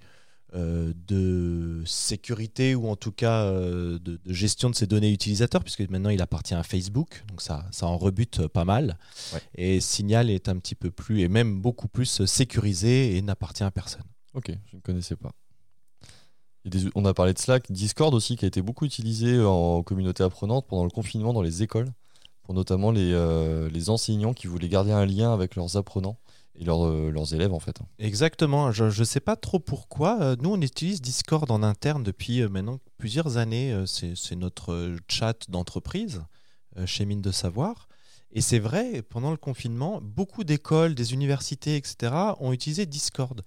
euh, 0.54 0.92
de 0.94 1.82
sécurité 1.84 2.76
ou 2.76 2.88
en 2.88 2.94
tout 2.94 3.10
cas 3.10 3.50
de, 3.50 3.98
de 3.98 4.20
gestion 4.26 4.70
de 4.70 4.76
ses 4.76 4.86
données 4.86 5.12
utilisateurs 5.12 5.64
puisque 5.64 5.80
maintenant 5.88 6.10
il 6.10 6.22
appartient 6.22 6.54
à 6.54 6.62
Facebook, 6.62 7.24
donc 7.26 7.42
ça, 7.42 7.66
ça 7.72 7.86
en 7.86 7.98
rebute 7.98 8.46
pas 8.46 8.64
mal. 8.64 8.96
Ouais. 9.32 9.40
Et 9.56 9.80
Signal 9.80 10.30
est 10.30 10.48
un 10.48 10.58
petit 10.58 10.76
peu 10.76 10.92
plus 10.92 11.22
et 11.22 11.28
même 11.28 11.60
beaucoup 11.60 11.88
plus 11.88 12.24
sécurisé 12.24 13.16
et 13.16 13.22
n'appartient 13.22 13.64
à 13.64 13.72
personne. 13.72 14.04
Ok, 14.34 14.52
je 14.70 14.76
ne 14.76 14.80
connaissais 14.80 15.16
pas. 15.16 15.32
On 16.94 17.04
a 17.04 17.12
parlé 17.12 17.34
de 17.34 17.38
Slack, 17.38 17.70
Discord 17.70 18.14
aussi 18.14 18.36
qui 18.36 18.44
a 18.44 18.48
été 18.48 18.62
beaucoup 18.62 18.86
utilisé 18.86 19.40
en 19.42 19.82
communauté 19.82 20.22
apprenante 20.22 20.66
pendant 20.66 20.84
le 20.84 20.90
confinement 20.90 21.32
dans 21.32 21.42
les 21.42 21.62
écoles, 21.62 21.88
pour 22.42 22.54
notamment 22.54 22.90
les, 22.90 23.12
euh, 23.12 23.68
enseignants 23.88 24.32
qui 24.32 24.46
voulaient 24.46 24.68
garder 24.68 24.92
un 24.92 25.04
lien 25.04 25.32
avec 25.32 25.56
leurs 25.56 25.76
apprenants 25.76 26.16
et 26.56 26.64
leurs, 26.64 26.86
euh, 26.86 27.24
élèves 27.32 27.52
en 27.52 27.58
fait. 27.58 27.78
Exactement, 27.98 28.70
je 28.72 28.84
ne 28.84 29.04
sais 29.04 29.20
pas 29.20 29.36
trop 29.36 29.58
pourquoi. 29.58 30.20
Euh, 30.20 30.36
Nous, 30.40 30.50
on 30.50 30.60
utilise 30.60 31.00
Discord 31.00 31.50
en 31.50 31.62
interne 31.62 32.02
depuis 32.02 32.40
euh, 32.40 32.48
maintenant 32.48 32.78
plusieurs 32.96 33.36
années. 33.36 33.72
Euh, 33.72 33.86
C'est 33.86 34.36
notre 34.36 34.72
euh, 34.72 34.96
chat 35.08 35.50
d'entreprise 35.50 36.22
euh, 36.78 36.86
chez 36.86 37.04
Mine 37.04 37.22
de 37.22 37.32
Savoir. 37.32 37.88
Et 38.32 38.40
c'est 38.40 38.58
vrai, 38.58 39.02
pendant 39.02 39.30
le 39.30 39.36
confinement, 39.36 40.00
beaucoup 40.02 40.42
d'écoles, 40.42 40.94
des 40.94 41.12
universités, 41.12 41.76
etc., 41.76 42.12
ont 42.40 42.52
utilisé 42.52 42.84
Discord. 42.84 43.42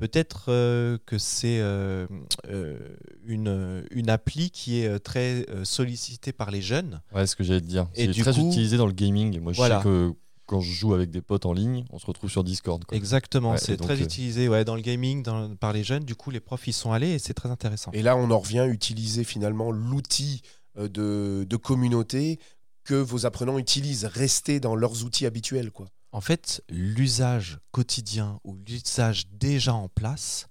Peut-être 0.00 0.46
euh, 0.48 0.98
que 1.06 1.18
c'est 1.18 1.60
euh, 1.60 2.06
euh, 2.48 2.78
une, 3.26 3.84
une 3.90 4.10
appli 4.10 4.50
qui 4.50 4.80
est 4.80 4.88
euh, 4.88 4.98
très 4.98 5.46
euh, 5.50 5.64
sollicitée 5.64 6.32
par 6.32 6.50
les 6.50 6.62
jeunes. 6.62 7.00
Ouais, 7.14 7.26
ce 7.26 7.36
que 7.36 7.44
j'allais 7.44 7.60
te 7.60 7.66
dire. 7.66 7.86
Et 7.94 8.12
C'est 8.12 8.22
très 8.22 8.32
coup- 8.32 8.48
utilisé 8.48 8.76
dans 8.78 8.86
le 8.86 8.92
gaming. 8.92 9.38
Moi, 9.40 9.52
je 9.52 9.58
Voilà. 9.58 9.78
sais 9.78 9.84
que 9.84 10.12
quand 10.46 10.60
je 10.60 10.72
joue 10.72 10.94
avec 10.94 11.10
des 11.10 11.22
potes 11.22 11.46
en 11.46 11.52
ligne, 11.52 11.84
on 11.90 11.98
se 11.98 12.06
retrouve 12.06 12.28
sur 12.30 12.42
Discord. 12.42 12.84
quoi. 12.84 12.96
Exactement, 12.96 13.52
Ouais, 13.52 13.58
c'est 13.58 13.76
donc, 13.76 13.86
très 13.86 14.00
euh, 14.00 14.04
utilisé 14.04 14.48
ouais, 14.48 14.64
dans 14.64 14.74
le 14.74 14.80
gaming, 14.82 15.22
dans- 15.22 15.54
par 15.54 15.72
les 15.72 15.84
jeunes. 15.84 16.02
Du 16.04 16.16
coup, 16.16 16.30
les 16.30 16.40
profs 16.40 16.66
y 16.66 16.72
sont 16.72 16.90
allés 16.92 17.10
et 17.10 17.18
c'est 17.20 17.34
très 17.34 17.50
intéressant. 17.50 17.92
Et 17.92 18.02
là, 18.02 18.16
on 18.16 18.30
en 18.32 18.38
revient 18.40 18.58
à 18.60 18.66
utiliser 18.66 19.22
finalement 19.22 19.70
l'outil 19.70 20.42
de, 20.76 21.44
de 21.48 21.56
communauté 21.56 22.38
que 22.84 22.94
vos 22.94 23.26
apprenants 23.26 23.58
utilisent. 23.58 24.06
Rester 24.06 24.58
dans 24.60 24.74
leurs 24.74 25.04
outils 25.04 25.26
habituels. 25.26 25.70
Quoi. 25.70 25.86
En 26.12 26.20
fait, 26.20 26.62
l'usage 26.68 27.60
quotidien 27.70 28.40
ou 28.44 28.56
l'usage 28.66 29.28
déjà 29.28 29.74
en 29.74 29.88
place, 29.88 30.48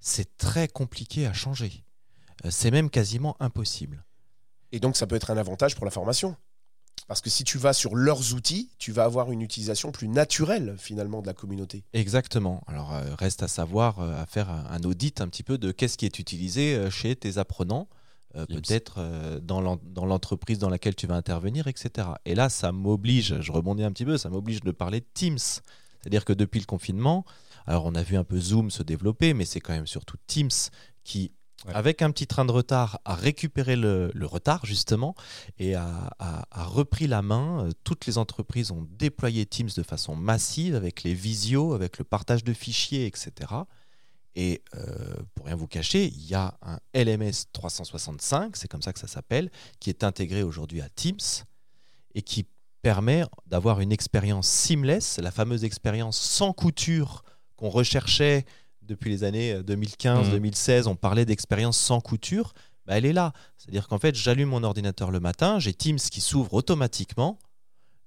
c'est 0.00 0.36
très 0.36 0.68
compliqué 0.68 1.26
à 1.26 1.32
changer. 1.32 1.84
Euh, 2.44 2.50
C'est 2.50 2.70
même 2.70 2.90
quasiment 2.90 3.36
impossible. 3.40 4.04
Et 4.72 4.80
donc, 4.80 4.96
ça 4.96 5.06
peut 5.06 5.14
être 5.14 5.30
un 5.30 5.36
avantage 5.36 5.76
pour 5.76 5.84
la 5.84 5.90
formation. 5.90 6.36
Parce 7.06 7.20
que 7.20 7.30
si 7.30 7.44
tu 7.44 7.56
vas 7.58 7.72
sur 7.72 7.94
leurs 7.94 8.34
outils, 8.34 8.70
tu 8.78 8.90
vas 8.90 9.04
avoir 9.04 9.30
une 9.30 9.42
utilisation 9.42 9.92
plus 9.92 10.08
naturelle 10.08 10.74
finalement 10.76 11.22
de 11.22 11.26
la 11.28 11.34
communauté. 11.34 11.84
Exactement. 11.92 12.64
Alors, 12.66 12.92
euh, 12.92 13.14
reste 13.16 13.44
à 13.44 13.48
savoir, 13.48 14.00
euh, 14.00 14.20
à 14.20 14.26
faire 14.26 14.50
un, 14.50 14.80
audit 14.82 15.20
un 15.20 15.28
petit 15.28 15.44
peu 15.44 15.56
de 15.56 15.70
qu'est-ce 15.70 15.98
qui 15.98 16.06
est 16.06 16.18
utilisé 16.18 16.90
chez 16.90 17.14
tes 17.14 17.38
apprenants. 17.38 17.88
Peut-être 18.44 18.96
euh, 18.98 19.40
dans 19.40 19.60
l'en- 19.62 19.80
dans 19.82 20.04
l'entreprise 20.04 20.58
dans 20.58 20.68
laquelle 20.68 20.94
tu 20.94 21.06
vas 21.06 21.14
intervenir, 21.16 21.66
etc. 21.68 22.08
Et 22.26 22.34
là, 22.34 22.48
ça 22.50 22.72
m'oblige, 22.72 23.40
je 23.40 23.52
rebondis 23.52 23.84
un 23.84 23.92
petit 23.92 24.04
peu, 24.04 24.18
ça 24.18 24.28
m'oblige 24.28 24.60
de 24.60 24.70
parler 24.72 25.00
de 25.00 25.06
Teams. 25.14 25.38
C'est-à-dire 25.38 26.24
que 26.26 26.32
depuis 26.34 26.60
le 26.60 26.66
confinement, 26.66 27.24
alors 27.66 27.86
on 27.86 27.94
a 27.94 28.02
vu 28.02 28.16
un 28.16 28.24
peu 28.24 28.38
Zoom 28.38 28.70
se 28.70 28.82
développer, 28.82 29.32
mais 29.34 29.44
c'est 29.44 29.60
quand 29.60 29.72
même 29.72 29.86
surtout 29.86 30.16
Teams 30.26 30.50
qui, 31.04 31.32
Ouais. 31.66 31.72
avec 31.74 32.02
un 32.02 32.10
petit 32.10 32.26
train 32.26 32.44
de 32.44 32.52
retard, 32.52 33.00
a 33.06 33.14
récupéré 33.14 33.76
le, 33.76 34.10
le 34.14 34.26
retard 34.26 34.66
justement 34.66 35.14
et 35.58 35.74
a, 35.74 36.12
a- 36.18 36.44
a 36.50 36.64
repris 36.64 37.06
la 37.06 37.22
main. 37.22 37.64
Euh, 37.64 37.70
Toutes 37.82 38.04
les 38.06 38.18
entreprises 38.18 38.70
ont 38.70 38.86
déployé 38.98 39.46
Teams 39.46 39.70
de 39.74 39.82
façon 39.82 40.14
massive 40.14 40.74
avec 40.76 41.02
les 41.02 41.14
visios, 41.14 41.72
avec 41.72 41.96
le 41.98 42.04
partage 42.04 42.44
de 42.44 42.52
fichiers, 42.52 43.06
etc. 43.06 43.32
Et 44.36 44.62
euh, 44.74 45.14
pour 45.34 45.46
rien 45.46 45.56
vous 45.56 45.66
cacher, 45.66 46.04
il 46.04 46.26
y 46.28 46.34
a 46.34 46.54
un 46.62 46.78
LMS 46.94 47.46
365, 47.52 48.54
c'est 48.54 48.68
comme 48.68 48.82
ça 48.82 48.92
que 48.92 49.00
ça 49.00 49.06
s'appelle, 49.06 49.50
qui 49.80 49.88
est 49.88 50.04
intégré 50.04 50.42
aujourd'hui 50.42 50.82
à 50.82 50.90
Teams 50.90 51.16
et 52.14 52.20
qui 52.20 52.46
permet 52.82 53.24
d'avoir 53.46 53.80
une 53.80 53.92
expérience 53.92 54.46
seamless, 54.46 55.18
la 55.18 55.30
fameuse 55.30 55.64
expérience 55.64 56.18
sans 56.18 56.52
couture 56.52 57.24
qu'on 57.56 57.70
recherchait 57.70 58.44
depuis 58.82 59.10
les 59.10 59.24
années 59.24 59.54
2015-2016. 59.62 60.86
On 60.86 60.96
parlait 60.96 61.24
d'expérience 61.24 61.78
sans 61.78 62.00
couture. 62.00 62.52
Bah, 62.84 62.98
elle 62.98 63.06
est 63.06 63.14
là. 63.14 63.32
C'est-à-dire 63.56 63.88
qu'en 63.88 63.98
fait, 63.98 64.14
j'allume 64.14 64.50
mon 64.50 64.62
ordinateur 64.62 65.10
le 65.10 65.18
matin, 65.18 65.58
j'ai 65.58 65.72
Teams 65.72 65.98
qui 65.98 66.20
s'ouvre 66.20 66.52
automatiquement. 66.54 67.38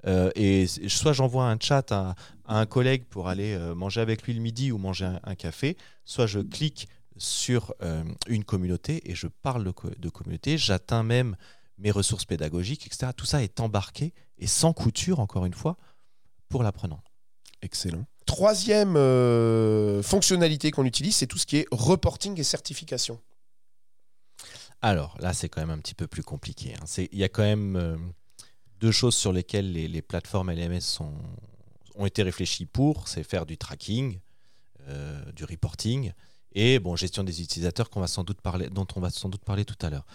Euh, 0.05 0.31
et 0.35 0.67
soit 0.67 1.13
j'envoie 1.13 1.45
un 1.49 1.57
chat 1.59 1.91
à, 1.91 2.15
à 2.45 2.59
un 2.59 2.65
collègue 2.65 3.03
pour 3.05 3.27
aller 3.27 3.53
euh, 3.53 3.75
manger 3.75 4.01
avec 4.01 4.23
lui 4.23 4.33
le 4.33 4.41
midi 4.41 4.71
ou 4.71 4.77
manger 4.77 5.05
un, 5.05 5.19
un 5.23 5.35
café, 5.35 5.77
soit 6.05 6.27
je 6.27 6.39
clique 6.39 6.87
sur 7.17 7.73
euh, 7.81 8.03
une 8.27 8.45
communauté 8.45 9.09
et 9.11 9.15
je 9.15 9.27
parle 9.27 9.63
de, 9.65 9.71
co- 9.71 9.89
de 9.97 10.09
communauté, 10.09 10.57
j'atteins 10.57 11.03
même 11.03 11.35
mes 11.77 11.91
ressources 11.91 12.25
pédagogiques, 12.25 12.85
etc. 12.87 13.11
Tout 13.15 13.25
ça 13.25 13.43
est 13.43 13.59
embarqué 13.59 14.13
et 14.37 14.47
sans 14.47 14.73
couture, 14.73 15.19
encore 15.19 15.45
une 15.45 15.53
fois, 15.53 15.77
pour 16.47 16.63
l'apprenant. 16.63 17.01
Excellent. 17.61 18.05
Troisième 18.25 18.95
euh, 18.95 20.01
fonctionnalité 20.03 20.71
qu'on 20.71 20.85
utilise, 20.85 21.15
c'est 21.15 21.27
tout 21.27 21.37
ce 21.37 21.45
qui 21.45 21.57
est 21.57 21.67
reporting 21.71 22.39
et 22.39 22.43
certification. 22.43 23.19
Alors 24.81 25.17
là, 25.19 25.33
c'est 25.33 25.49
quand 25.49 25.61
même 25.61 25.71
un 25.71 25.79
petit 25.79 25.95
peu 25.95 26.07
plus 26.07 26.23
compliqué. 26.23 26.73
hein. 26.75 26.85
Il 27.11 27.17
y 27.17 27.23
a 27.23 27.29
quand 27.29 27.43
même 27.43 27.75
deux 28.79 28.91
choses 28.91 29.15
sur 29.15 29.33
lesquelles 29.33 29.71
les, 29.71 30.01
plateformes 30.01 30.51
LMS 30.51 31.01
ont 31.95 32.05
été 32.05 32.23
réfléchies 32.23 32.65
pour, 32.65 33.07
c'est 33.07 33.23
faire 33.23 33.45
du 33.45 33.57
tracking, 33.57 34.19
euh, 34.87 35.31
du 35.33 35.43
reporting 35.43 36.13
et 36.53 36.79
bon, 36.79 36.95
gestion 36.95 37.23
des 37.23 37.41
utilisateurs 37.41 37.89
dont 37.89 37.99
on 37.99 38.01
va 38.01 38.07
sans 38.07 38.23
doute 38.23 38.41
parler 38.41 39.65
tout 39.65 39.85
à 39.85 39.89
l'heure. 39.89 40.05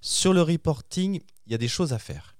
Sur 0.00 0.32
le 0.32 0.42
reporting, 0.42 1.20
il 1.46 1.52
y 1.52 1.54
a 1.54 1.58
des 1.58 1.68
choses 1.68 1.92
à 1.92 1.98
faire. 1.98 2.36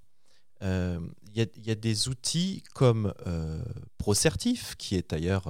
Euh, 0.61 0.99
Il 1.33 1.47
y, 1.65 1.71
a- 1.71 1.75
des 1.75 2.07
outils 2.07 2.63
comme 2.73 3.13
euh, 3.27 3.61
ProCertif, 3.97 4.75
qui 4.77 4.95
est 4.95 5.09
d'ailleurs 5.09 5.49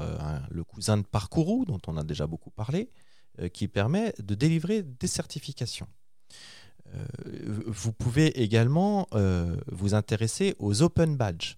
le 0.50 0.64
cousin 0.64 0.98
de 0.98 1.04
Parcourou, 1.04 1.64
dont 1.66 1.82
on 1.88 1.96
a 1.96 2.04
déjà 2.04 2.26
beaucoup 2.28 2.50
parlé, 2.50 2.90
qui 3.54 3.68
permet 3.68 4.14
de 4.20 4.34
délivrer 4.34 4.82
des 4.82 5.08
certifications. 5.08 5.88
Euh, 6.94 7.06
vous 7.68 7.92
pouvez 7.92 8.42
également 8.42 9.08
euh, 9.14 9.58
vous 9.72 9.94
intéresser 9.94 10.56
aux 10.60 10.82
Open 10.82 11.18
Badges. 11.18 11.56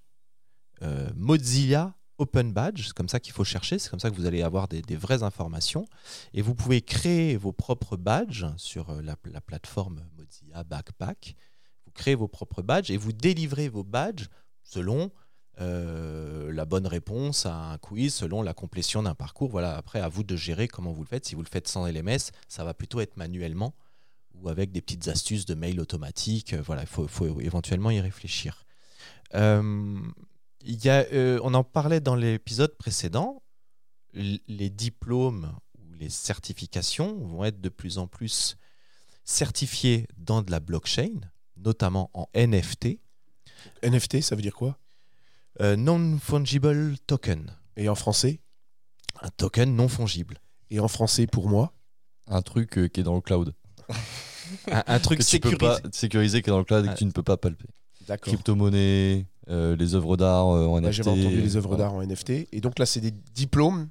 Euh, 0.84 1.10
Mozilla 1.16 1.94
Open 2.20 2.52
Badge, 2.52 2.88
c'est 2.88 2.94
comme 2.94 3.10
ça 3.10 3.20
qu'il 3.20 3.34
faut 3.34 3.44
chercher, 3.44 3.78
c'est 3.78 3.90
comme 3.90 4.00
ça 4.00 4.10
que 4.10 4.16
vous 4.16 4.26
allez 4.26 4.42
avoir 4.42 4.68
des, 4.68 4.82
vraies 4.96 5.22
informations. 5.22 5.86
Et 6.34 6.42
vous 6.42 6.56
pouvez 6.56 6.82
créer 6.82 7.38
vos 7.38 7.52
propres 7.52 7.96
badges 7.96 8.48
sur 8.58 8.92
la, 9.04 9.16
la 9.26 9.42
plateforme 9.42 10.04
Mozilla 10.18 10.64
Backpack. 10.64 11.36
Vous 11.86 11.92
créez 11.92 12.16
vos 12.16 12.28
propres 12.28 12.64
badges 12.64 12.90
et 12.90 12.98
vous 12.98 13.14
délivrez 13.14 13.70
vos 13.70 13.84
badges 13.84 14.28
selon 14.64 15.12
la 15.60 16.66
bonne 16.66 16.86
réponse 16.86 17.48
à 17.48 17.56
un 17.56 17.78
quiz, 17.80 18.14
selon 18.14 18.44
la 18.44 18.54
complétion 18.54 19.02
d'un 19.02 19.16
parcours. 19.16 19.50
Voilà, 19.50 19.76
après, 19.76 20.00
à 20.00 20.08
vous 20.08 20.24
de 20.24 20.36
gérer 20.36 20.68
comment 20.68 20.92
vous 20.92 21.02
le 21.02 21.08
faites. 21.08 21.26
Si 21.26 21.34
vous 21.34 21.42
le 21.42 21.50
faites 21.50 21.68
sans 21.68 21.88
LMS, 21.88 22.32
ça 22.48 22.64
va 22.64 22.76
plutôt 22.76 23.00
être 23.00 23.18
manuellement 23.18 23.74
ou 24.42 24.50
avec 24.50 24.72
des 24.72 24.82
petites 24.82 25.08
astuces 25.08 25.46
de 25.46 25.56
mail 25.56 25.80
automatique. 25.80 26.54
Euh, 26.54 26.62
Voilà, 26.62 26.84
il 26.84 26.88
faut, 26.88 27.08
faut 27.08 27.40
éventuellement 27.40 27.92
y 27.92 28.00
réfléchir. 28.00 28.66
Euh, 29.36 30.00
il 30.62 30.84
y 30.84 30.90
a, 30.90 31.06
euh, 31.14 31.40
on 31.44 31.54
en 31.54 31.64
parlait 31.64 32.00
dans 32.02 32.16
l'épisode 32.16 32.76
précédent. 32.78 33.44
Les 34.14 34.70
diplômes 34.70 35.54
ou 35.78 35.94
les 35.94 36.10
certifications 36.10 37.18
vont 37.20 37.44
être 37.44 37.62
de 37.62 37.70
plus 37.70 37.98
en 37.98 38.08
plus 38.08 38.58
certifiés 39.24 40.08
dans 40.18 40.42
de 40.42 40.50
la 40.50 40.60
blockchain, 40.60 41.20
notamment 41.58 42.10
en 42.14 42.28
NFT, 42.34 43.00
NFT, 43.84 44.22
ça 44.22 44.36
veut 44.36 44.42
dire 44.42 44.56
quoi? 44.56 44.78
Euh, 45.62 45.76
non-fungible 45.76 46.98
token, 47.08 47.56
Et 47.76 47.90
en 47.90 47.96
français? 47.96 48.40
Un 49.22 49.30
token 49.30 49.76
non 49.76 49.88
fongible, 49.88 50.40
Et 50.70 50.80
en 50.80 50.88
français 50.88 51.28
pour 51.28 51.50
moi? 51.50 51.74
Un 52.28 52.42
truc 52.42 52.78
euh, 52.78 52.88
qui 52.88 53.02
est 53.02 53.04
dans 53.04 53.16
le 53.16 53.22
cloud. 53.22 53.54
un, 54.72 54.84
un 54.88 55.00
truc 55.00 55.20
que 55.20 55.24
tu 55.24 55.40
peux 55.40 55.50
sécurisé. 55.50 55.82
pas 55.82 55.90
sécurisé 55.92 56.42
qui 56.42 56.50
est 56.50 56.52
dans 56.54 56.58
le 56.60 56.64
cloud 56.66 56.84
et 56.86 56.88
que 56.88 56.94
Ah. 56.94 56.98
tu 56.98 57.06
ne 57.06 57.12
peux 57.12 57.24
pas 57.24 57.38
palper. 57.38 57.68
D'accord. 58.08 58.34
Crypto-monnaie, 58.34 59.26
euh, 59.50 59.76
les 59.76 59.96
œuvres 59.96 60.16
d'art 60.18 60.48
euh, 60.50 60.66
en 60.68 60.80
NFT. 60.80 60.92
J'avais 60.94 61.10
entendu 61.10 61.42
les 61.42 61.56
œuvres 61.58 61.68
voilà. 61.70 61.84
d'art 61.86 61.94
en 61.94 62.02
NFT. 62.02 62.48
Et 62.54 62.62
donc 62.62 62.80
là, 62.80 62.86
c'est 62.86 63.02
des 63.02 63.12
diplômes. 63.12 63.90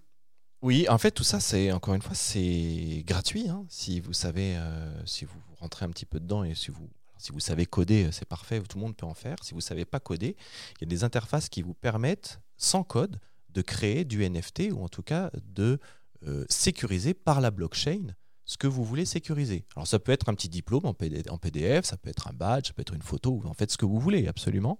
Oui, 0.62 0.86
en 0.88 0.98
fait, 0.98 1.10
tout 1.10 1.22
ça, 1.24 1.38
c'est 1.38 1.70
encore 1.72 1.94
une 1.94 2.02
fois, 2.02 2.14
c'est 2.14 3.02
gratuit. 3.06 3.48
hein. 3.48 3.64
si 3.68 4.00
vous 4.00 4.14
savez, 4.14 4.56
euh, 4.56 4.90
si 5.04 5.24
vous 5.26 5.38
rentrez 5.60 5.84
un 5.84 5.90
petit 5.90 6.06
peu 6.06 6.18
dedans 6.18 6.44
et 6.44 6.54
si 6.54 6.70
vous, 6.70 6.88
si 7.18 7.30
vous 7.30 7.40
savez 7.40 7.66
coder, 7.66 8.08
c'est 8.10 8.24
parfait, 8.24 8.60
tout 8.60 8.78
le 8.78 8.84
monde 8.84 8.96
peut 8.96 9.06
en 9.06 9.14
faire. 9.14 9.36
Si 9.42 9.52
vous 9.54 9.60
savez 9.60 9.84
pas 9.84 10.00
coder, 10.00 10.34
il 10.80 10.84
y 10.84 10.84
a 10.84 10.88
des 10.88 11.04
interfaces 11.04 11.48
qui 11.50 11.60
vous 11.62 11.74
permettent, 11.74 12.40
sans 12.56 12.82
code, 12.84 13.20
de 13.50 13.60
créer 13.62 14.04
du 14.04 14.28
NFT 14.28 14.70
ou 14.72 14.82
en 14.82 14.88
tout 14.88 15.02
cas 15.02 15.30
de 15.54 15.78
euh, 16.26 16.44
sécuriser 16.48 17.12
par 17.14 17.40
la 17.42 17.50
blockchain 17.50 18.14
ce 18.46 18.56
que 18.56 18.66
vous 18.66 18.84
voulez 18.84 19.04
sécuriser. 19.04 19.66
Alors 19.76 19.86
ça 19.86 19.98
peut 19.98 20.12
être 20.12 20.28
un 20.28 20.34
petit 20.34 20.48
diplôme 20.48 20.86
en 20.86 20.94
PD 20.94 21.22
en 21.28 21.36
PDF, 21.36 21.84
ça 21.84 21.96
peut 21.96 22.08
être 22.08 22.28
un 22.28 22.32
badge, 22.32 22.68
ça 22.68 22.72
peut 22.72 22.82
être 22.82 22.94
une 22.94 23.02
photo, 23.02 23.42
en 23.44 23.54
fait 23.54 23.70
ce 23.70 23.76
que 23.76 23.84
vous 23.84 24.00
voulez, 24.00 24.28
absolument. 24.28 24.78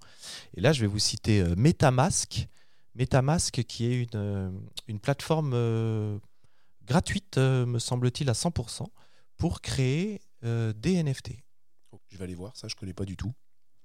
Et 0.55 0.61
là, 0.61 0.73
je 0.73 0.81
vais 0.81 0.87
vous 0.87 0.99
citer 0.99 1.41
euh, 1.41 1.55
MetaMask. 1.57 2.49
MetaMask 2.95 3.63
qui 3.65 3.87
est 3.87 4.03
une, 4.03 4.09
euh, 4.15 4.51
une 4.89 5.01
plateforme 5.01 5.53
euh, 5.55 6.19
gratuite, 6.87 7.37
me 7.37 7.79
semble-t-il, 7.79 8.31
à 8.31 8.33
100% 8.33 8.87
pour 9.37 9.61
créer 9.61 10.21
euh, 10.45 10.73
des 10.73 11.03
NFT. 11.03 11.33
Je 12.11 12.19
vais 12.19 12.25
aller 12.25 12.35
voir, 12.35 12.57
ça, 12.57 12.69
je 12.69 12.77
connais 12.77 12.95
pas 12.95 13.05
du 13.05 13.17
tout. 13.17 13.33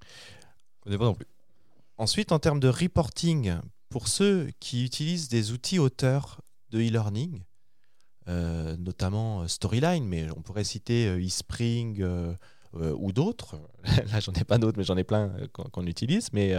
Je 0.01 0.81
connais 0.81 0.97
pas 0.97 1.05
non 1.05 1.15
plus. 1.15 1.27
Ensuite, 1.97 2.31
en 2.31 2.39
termes 2.39 2.59
de 2.59 2.67
reporting, 2.67 3.55
pour 3.89 4.07
ceux 4.07 4.49
qui 4.59 4.85
utilisent 4.85 5.27
des 5.27 5.51
outils 5.51 5.79
auteurs 5.79 6.41
de 6.69 6.79
e-learning, 6.79 7.43
euh, 8.27 8.75
notamment 8.77 9.41
euh, 9.41 9.47
Storyline, 9.47 10.05
mais 10.05 10.27
on 10.35 10.41
pourrait 10.41 10.63
citer 10.63 11.07
eSpring 11.23 12.01
euh, 12.01 12.33
euh, 12.75 12.95
ou 12.97 13.11
d'autres. 13.11 13.55
Là, 13.83 14.19
j'en 14.19 14.33
ai 14.33 14.43
pas 14.43 14.57
d'autres, 14.57 14.77
mais 14.77 14.83
j'en 14.83 14.97
ai 14.97 15.03
plein 15.03 15.31
qu'on 15.51 15.85
utilise. 15.85 16.31
Mais 16.33 16.53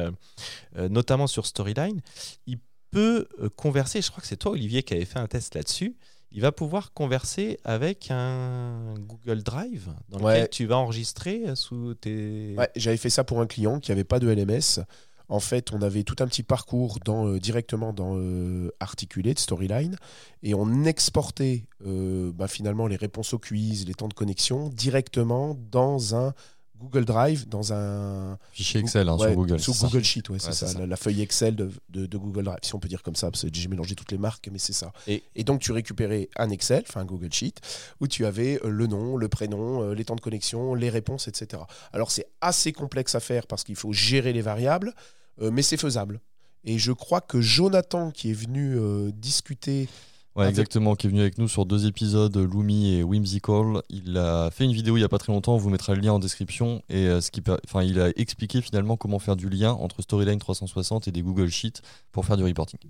notamment 0.77 1.27
sur 1.27 1.47
Storyline, 1.47 2.01
il 2.47 2.59
peut 2.91 3.29
converser. 3.57 4.03
Je 4.03 4.11
crois 4.11 4.21
que 4.21 4.27
c'est 4.27 4.37
toi, 4.37 4.53
Olivier, 4.53 4.83
qui 4.83 4.95
avait 4.95 5.05
fait 5.05 5.19
un 5.19 5.29
test 5.29 5.55
là-dessus. 5.55 5.97
Il 6.35 6.41
va 6.41 6.51
pouvoir 6.51 6.95
converser 6.95 7.59
avec 7.63 8.11
un 8.11 8.95
Google 9.01 9.43
Drive 9.43 9.91
dans 10.09 10.19
lequel 10.19 10.49
tu 10.49 10.65
vas 10.65 10.79
enregistrer 10.79 11.45
sous 11.55 11.95
tes. 11.95 12.55
Ouais, 12.57 12.71
j'avais 12.75 12.97
fait 12.97 13.11
ça 13.11 13.23
pour 13.23 13.41
un 13.41 13.47
client 13.47 13.81
qui 13.81 13.93
avait 13.93 14.05
pas 14.05 14.19
de 14.19 14.29
LMS. 14.29 14.83
En 15.33 15.41
fait, 15.41 15.73
on 15.73 15.81
avait 15.81 16.03
tout 16.03 16.17
un 16.21 16.27
petit 16.27 16.43
parcours 16.43 16.99
dans, 17.05 17.27
euh, 17.27 17.39
directement 17.41 17.93
dans 17.95 18.17
euh, 18.19 18.71
Articulate, 18.81 19.39
Storyline, 19.39 19.97
et 20.43 20.53
on 20.55 20.85
exportait 20.85 21.65
euh, 21.87 22.31
bah, 22.35 22.49
finalement 22.49 22.87
les 22.87 22.97
réponses 22.97 23.33
aux 23.33 23.39
quiz, 23.39 23.87
les 23.87 23.95
temps 23.95 24.09
de 24.09 24.15
connexion, 24.15 24.69
directement 24.69 25.57
dans 25.71 26.15
un 26.15 26.35
Google 26.79 27.05
Drive, 27.05 27.49
dans 27.49 27.73
un 27.73 28.37
Fichier 28.53 28.81
Excel 28.81 29.09
hein, 29.09 29.17
Ouais, 29.17 29.29
sur 29.29 29.37
Google. 29.37 29.61
Ça. 29.61 29.87
Google 29.87 30.05
Sheet, 30.05 30.29
ouais, 30.31 30.39
c'est 30.41 30.49
Ouais, 30.49 30.53
ça. 30.53 30.79
La, 30.81 30.87
la 30.87 30.97
feuille 30.97 31.23
Excel 31.23 31.55
de, 31.57 31.71
de- 31.91 32.07
de 32.07 32.19
Google 32.19 32.43
Drive, 32.45 32.59
si 32.63 32.75
on 32.75 32.81
peut 32.81 32.89
dire 32.89 33.03
comme 33.03 33.15
ça, 33.15 33.31
parce 33.31 33.43
que 33.45 33.49
j'ai 33.53 33.69
mélangé 33.69 33.95
toutes 33.95 34.11
les 34.13 34.19
marques, 34.19 34.49
mais 34.53 34.59
c'est 34.59 34.73
ça. 34.73 34.93
Et- 35.07 35.23
Et, 35.37 35.45
donc 35.45 35.61
tu 35.61 35.71
récupérais 35.73 36.29
un 36.37 36.51
Excel, 36.51 36.83
enfin 36.89 37.01
un 37.01 37.05
Google 37.07 37.33
Sheet, 37.33 37.55
où 38.01 38.07
tu 38.09 38.27
avais 38.27 38.61
euh, 38.65 38.69
le 38.69 38.87
nom, 38.89 39.17
le 39.17 39.29
prénom, 39.29 39.93
les 39.95 40.05
temps 40.05 40.17
de 40.17 40.21
connexion, 40.21 40.75
les 40.75 40.91
réponses, 40.91 41.29
etc. 41.29 41.63
Alors 41.95 42.11
c'est 42.11 42.27
assez 42.41 42.73
complexe 42.73 43.15
à 43.15 43.21
faire 43.21 43.47
parce 43.47 43.63
qu'il 43.65 43.77
faut 43.77 43.93
gérer 43.93 44.33
les 44.35 44.43
variables, 44.43 44.93
mais 45.41 45.63
c'est 45.63 45.77
faisable. 45.77 46.21
Et 46.65 46.79
je 46.79 46.93
crois 46.93 47.21
que 47.21 47.41
Jonathan, 47.41 48.11
qui 48.11 48.31
est 48.31 48.35
venu 48.35 48.77
euh, 48.79 49.11
discuter 49.13 49.89
Ouais, 50.35 50.45
Avec- 50.45 50.53
exactement, 50.53 50.95
qui 50.95 51.07
est 51.09 51.11
venu 51.11 51.21
avec 51.21 51.37
nous 51.37 51.47
sur 51.47 51.67
deux 51.67 51.87
épisodes, 51.87 52.35
Lumi 52.39 52.95
et 52.95 53.03
Whimsical. 53.03 53.83
Il 53.91 54.17
a 54.17 54.51
fait 54.51 54.65
une 54.65 54.73
vidéo 54.73 54.97
il 54.97 55.01
y 55.01 55.05
a 55.05 55.09
pas 55.11 55.19
très 55.19 55.31
longtemps, 55.31 55.55
on 55.57 55.59
vous 55.59 55.69
mettra 55.69 55.95
le 55.95 56.01
lien 56.01 56.13
en 56.15 56.19
description. 56.19 56.83
Et 56.89 57.07
euh, 57.07 57.21
ce 57.21 57.31
qui, 57.31 57.43
per- 57.43 57.57
enfin, 57.67 57.83
il 57.83 58.01
a 58.01 58.09
expliqué 58.17 58.63
finalement 58.63 58.97
comment 58.97 59.19
faire 59.19 59.37
du 59.37 59.51
lien 59.51 59.73
entre 59.73 60.01
Storyline 60.01 60.39
360 60.39 61.07
et 61.07 61.13
des 61.13 61.21
Google 61.21 61.51
Sheets 61.51 61.83
pour 62.13 62.25
faire 62.25 62.39
du 62.39 62.45
reporting. 62.45 62.81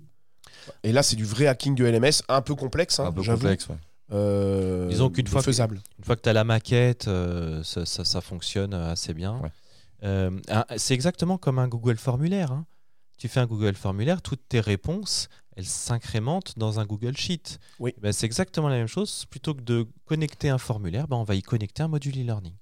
Et 0.83 0.93
là, 0.93 1.03
c'est 1.03 1.17
du 1.17 1.25
vrai 1.25 1.47
hacking 1.47 1.75
de 1.75 1.83
LMS, 1.83 2.21
un 2.29 2.41
peu 2.41 2.55
complexe, 2.55 3.01
hein, 3.01 3.07
un 3.07 3.11
peu 3.11 3.21
complexe, 3.23 3.67
ouais. 3.67 3.75
Euh, 4.13 4.87
Disons 4.87 5.09
qu'une 5.09 5.27
fois 5.27 5.41
que-. 5.43 5.49
Une 5.51 6.05
fois 6.05 6.15
que 6.15 6.21
tu 6.21 6.29
as 6.29 6.33
la 6.33 6.45
maquette, 6.45 7.09
euh, 7.09 7.61
ça, 7.63 7.85
ça- 7.85 8.05
ça 8.05 8.21
fonctionne 8.21 8.73
assez 8.73 9.13
bien. 9.13 9.37
Ouais. 9.41 9.49
Euh, 10.03 10.31
c'est 10.77 10.93
exactement 10.93 11.37
comme 11.37 11.59
un 11.59 11.67
Google 11.67 11.97
formulaire. 11.97 12.51
hein. 12.51 12.65
Tu 13.17 13.27
fais 13.27 13.39
un 13.39 13.45
Google 13.45 13.75
formulaire, 13.75 14.21
toutes 14.21 14.41
tes 14.49 14.59
réponses, 14.59 15.29
elles 15.55 15.65
s'incrémentent 15.65 16.57
dans 16.57 16.79
un 16.79 16.85
Google 16.85 17.15
Sheet. 17.15 17.59
Oui. 17.79 17.93
Ben, 18.01 18.11
c'est 18.11 18.25
exactement 18.25 18.67
la 18.67 18.75
même 18.75 18.87
chose. 18.87 19.25
Plutôt 19.29 19.53
que 19.53 19.61
de 19.61 19.87
connecter 20.05 20.49
un 20.49 20.57
formulaire, 20.57 21.07
ben, 21.07 21.15
on 21.17 21.23
va 21.23 21.35
y 21.35 21.41
connecter 21.41 21.83
un 21.83 21.87
module 21.87 22.15
e-learning. 22.19 22.53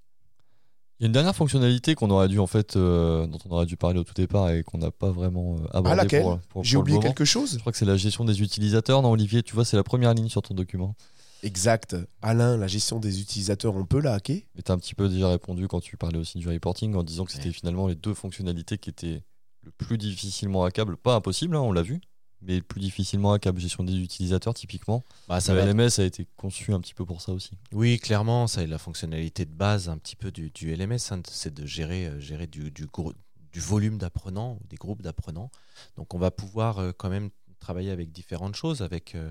Il 0.99 1.03
y 1.03 1.05
a 1.05 1.07
une 1.07 1.13
dernière 1.13 1.35
fonctionnalité 1.35 1.95
qu'on 1.95 2.11
aurait 2.11 2.27
dû 2.27 2.37
en 2.37 2.45
fait, 2.45 2.75
euh, 2.75 3.25
dont 3.25 3.39
on 3.45 3.51
aurait 3.55 3.65
dû 3.65 3.75
parler 3.75 3.97
au 3.99 4.03
tout 4.03 4.13
départ 4.13 4.51
et 4.51 4.61
qu'on 4.61 4.77
n'a 4.77 4.91
pas 4.91 5.09
vraiment 5.09 5.55
euh, 5.55 5.63
abordé. 5.71 5.89
Ah, 5.89 5.95
laquelle? 5.95 6.21
pour, 6.21 6.39
pour- 6.41 6.63
J'ai 6.63 6.77
oublié 6.77 6.99
quelque 6.99 7.25
chose? 7.25 7.53
Je 7.53 7.59
crois 7.59 7.71
que 7.71 7.77
c'est 7.79 7.85
la 7.85 7.97
gestion 7.97 8.23
des 8.23 8.39
utilisateurs. 8.43 9.01
Non, 9.01 9.09
Olivier, 9.09 9.41
tu 9.41 9.55
vois, 9.55 9.65
c'est 9.65 9.77
la 9.77 9.83
première 9.83 10.13
ligne 10.13 10.29
sur 10.29 10.43
ton 10.43 10.53
document. 10.53 10.95
Exact. 11.43 11.95
Alain, 12.21 12.57
la 12.57 12.67
gestion 12.67 12.99
des 12.99 13.19
utilisateurs, 13.21 13.75
on 13.75 13.85
peut 13.85 13.99
la 13.99 14.13
hacker? 14.13 14.41
Mais 14.55 14.61
tu 14.61 14.71
as 14.71 14.75
un 14.75 14.77
petit 14.77 14.95
peu 14.95 15.09
déjà 15.09 15.29
répondu 15.29 15.67
quand 15.67 15.81
tu 15.81 15.97
parlais 15.97 16.17
aussi 16.19 16.37
du 16.37 16.47
reporting 16.47 16.95
en 16.95 17.03
disant 17.03 17.25
que 17.25 17.31
c'était 17.31 17.47
Ouais. 17.47 17.53
finalement 17.53 17.87
les 17.87 17.95
deux 17.95 18.13
fonctionnalités 18.13 18.77
qui 18.77 18.89
étaient 18.89 19.23
le 19.63 19.71
plus 19.71 19.97
difficilement 19.97 20.63
hackables. 20.63 20.97
Pas 20.97 21.15
impossible, 21.15 21.55
hein, 21.55 21.61
on 21.61 21.71
l'a 21.71 21.81
vu, 21.81 21.99
mais 22.41 22.57
le 22.57 22.61
plus 22.63 22.79
difficilement 22.79 23.33
hackable. 23.33 23.59
Gestion 23.59 23.83
des 23.83 23.95
utilisateurs, 23.97 24.53
typiquement. 24.53 25.03
Bah, 25.27 25.39
ça 25.41 25.53
être- 25.55 25.65
LMS 25.65 25.99
a 25.99 26.03
été 26.03 26.27
conçu 26.37 26.73
un 26.73 26.79
petit 26.79 26.93
peu 26.93 27.05
pour 27.05 27.21
ça 27.21 27.31
aussi. 27.31 27.51
Oui, 27.71 27.97
clairement, 27.99 28.47
ça 28.47 28.61
est 28.63 28.67
la 28.67 28.77
fonctionnalité 28.77 29.45
de 29.45 29.51
base 29.53 29.89
un 29.89 29.97
petit 29.97 30.15
peu 30.15 30.31
du, 30.31 30.51
du 30.51 30.71
LMS, 30.75 31.11
hein, 31.11 31.21
c'est 31.27 31.53
de 31.53 31.65
gérer, 31.65 32.07
euh, 32.07 32.19
gérer 32.19 32.47
du, 32.47 32.69
du, 32.71 32.85
gros- 32.87 33.13
du 33.51 33.59
volume 33.59 33.97
d'apprenants 33.97 34.57
ou 34.63 34.67
des 34.67 34.77
groupes 34.77 35.01
d'apprenants. 35.01 35.49
Donc 35.97 36.13
on 36.13 36.19
va 36.19 36.29
pouvoir 36.31 36.79
euh, 36.79 36.91
quand 36.95 37.09
même 37.09 37.29
travailler 37.59 37.91
avec 37.91 38.11
différentes 38.11 38.55
choses, 38.55 38.81
avec 38.81 39.13
euh, 39.13 39.29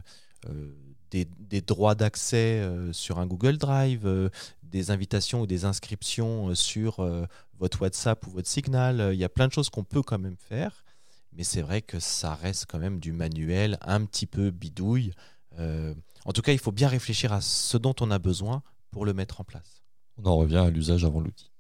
des, 1.10 1.26
des 1.38 1.60
droits 1.60 1.94
d'accès 1.94 2.60
euh, 2.60 2.92
sur 2.92 3.18
un 3.18 3.26
Google 3.26 3.58
Drive, 3.58 4.06
euh, 4.06 4.28
des 4.62 4.90
invitations 4.90 5.42
ou 5.42 5.46
des 5.46 5.64
inscriptions 5.64 6.48
euh, 6.50 6.54
sur 6.54 7.00
euh, 7.00 7.26
votre 7.58 7.82
WhatsApp 7.82 8.26
ou 8.26 8.30
votre 8.30 8.48
Signal. 8.48 9.00
Euh, 9.00 9.14
Il 9.14 9.18
y 9.18 9.24
a 9.24 9.28
plein 9.28 9.48
de 9.48 9.52
choses 9.52 9.70
qu'on 9.70 9.84
peut 9.84 10.02
quand 10.02 10.18
même 10.18 10.36
faire, 10.36 10.84
mais 11.32 11.42
c'est 11.44 11.62
vrai 11.62 11.82
que 11.82 11.98
ça 11.98 12.34
reste 12.34 12.66
quand 12.68 12.78
même 12.78 13.00
du 13.00 13.12
manuel 13.12 13.78
un 13.82 14.04
petit 14.04 14.26
peu 14.26 14.50
bidouille. 14.50 15.12
Euh, 15.58 15.94
en 16.24 16.32
tout 16.32 16.42
cas, 16.42 16.52
il 16.52 16.58
faut 16.58 16.72
bien 16.72 16.88
réfléchir 16.88 17.32
à 17.32 17.40
ce 17.40 17.76
dont 17.76 17.94
on 18.00 18.10
a 18.10 18.18
besoin 18.18 18.62
pour 18.90 19.04
le 19.04 19.12
mettre 19.12 19.40
en 19.40 19.44
place. 19.44 19.82
On 20.16 20.26
en 20.26 20.36
revient 20.36 20.58
à 20.58 20.70
l'usage 20.70 21.04
avant 21.04 21.20
l'outil. 21.20 21.50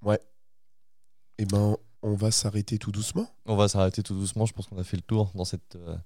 Eh 1.38 1.46
ben, 1.46 1.76
on 2.02 2.14
va 2.14 2.30
s'arrêter 2.30 2.78
tout 2.78 2.92
doucement. 2.92 3.28
On 3.46 3.56
va 3.56 3.68
s'arrêter 3.68 4.02
tout 4.02 4.14
doucement. 4.14 4.46
Je 4.46 4.52
pense 4.52 4.66
qu'on 4.66 4.78
a 4.78 4.84
fait 4.84 4.96
le 4.96 5.02
tour 5.02 5.30
dans 5.34 5.44
cette, 5.44 5.76
euh, 5.76 5.96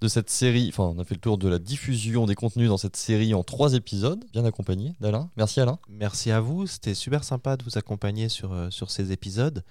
de 0.00 0.08
cette 0.08 0.30
série. 0.30 0.68
Enfin, 0.68 0.92
on 0.94 0.98
a 0.98 1.04
fait 1.04 1.14
le 1.14 1.20
tour 1.20 1.38
de 1.38 1.48
la 1.48 1.58
diffusion 1.58 2.26
des 2.26 2.34
contenus 2.34 2.68
dans 2.68 2.76
cette 2.76 2.96
série 2.96 3.34
en 3.34 3.42
trois 3.42 3.74
épisodes, 3.74 4.24
bien 4.32 4.44
accompagné 4.44 4.94
d'Alain. 5.00 5.30
Merci 5.36 5.60
Alain. 5.60 5.78
Merci 5.88 6.30
à 6.30 6.40
vous, 6.40 6.66
c'était 6.66 6.94
super 6.94 7.24
sympa 7.24 7.56
de 7.56 7.64
vous 7.64 7.78
accompagner 7.78 8.28
sur, 8.28 8.52
euh, 8.52 8.70
sur 8.70 8.90
ces 8.90 9.12
épisodes. 9.12 9.64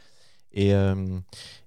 Et, 0.51 0.73
euh, 0.73 1.19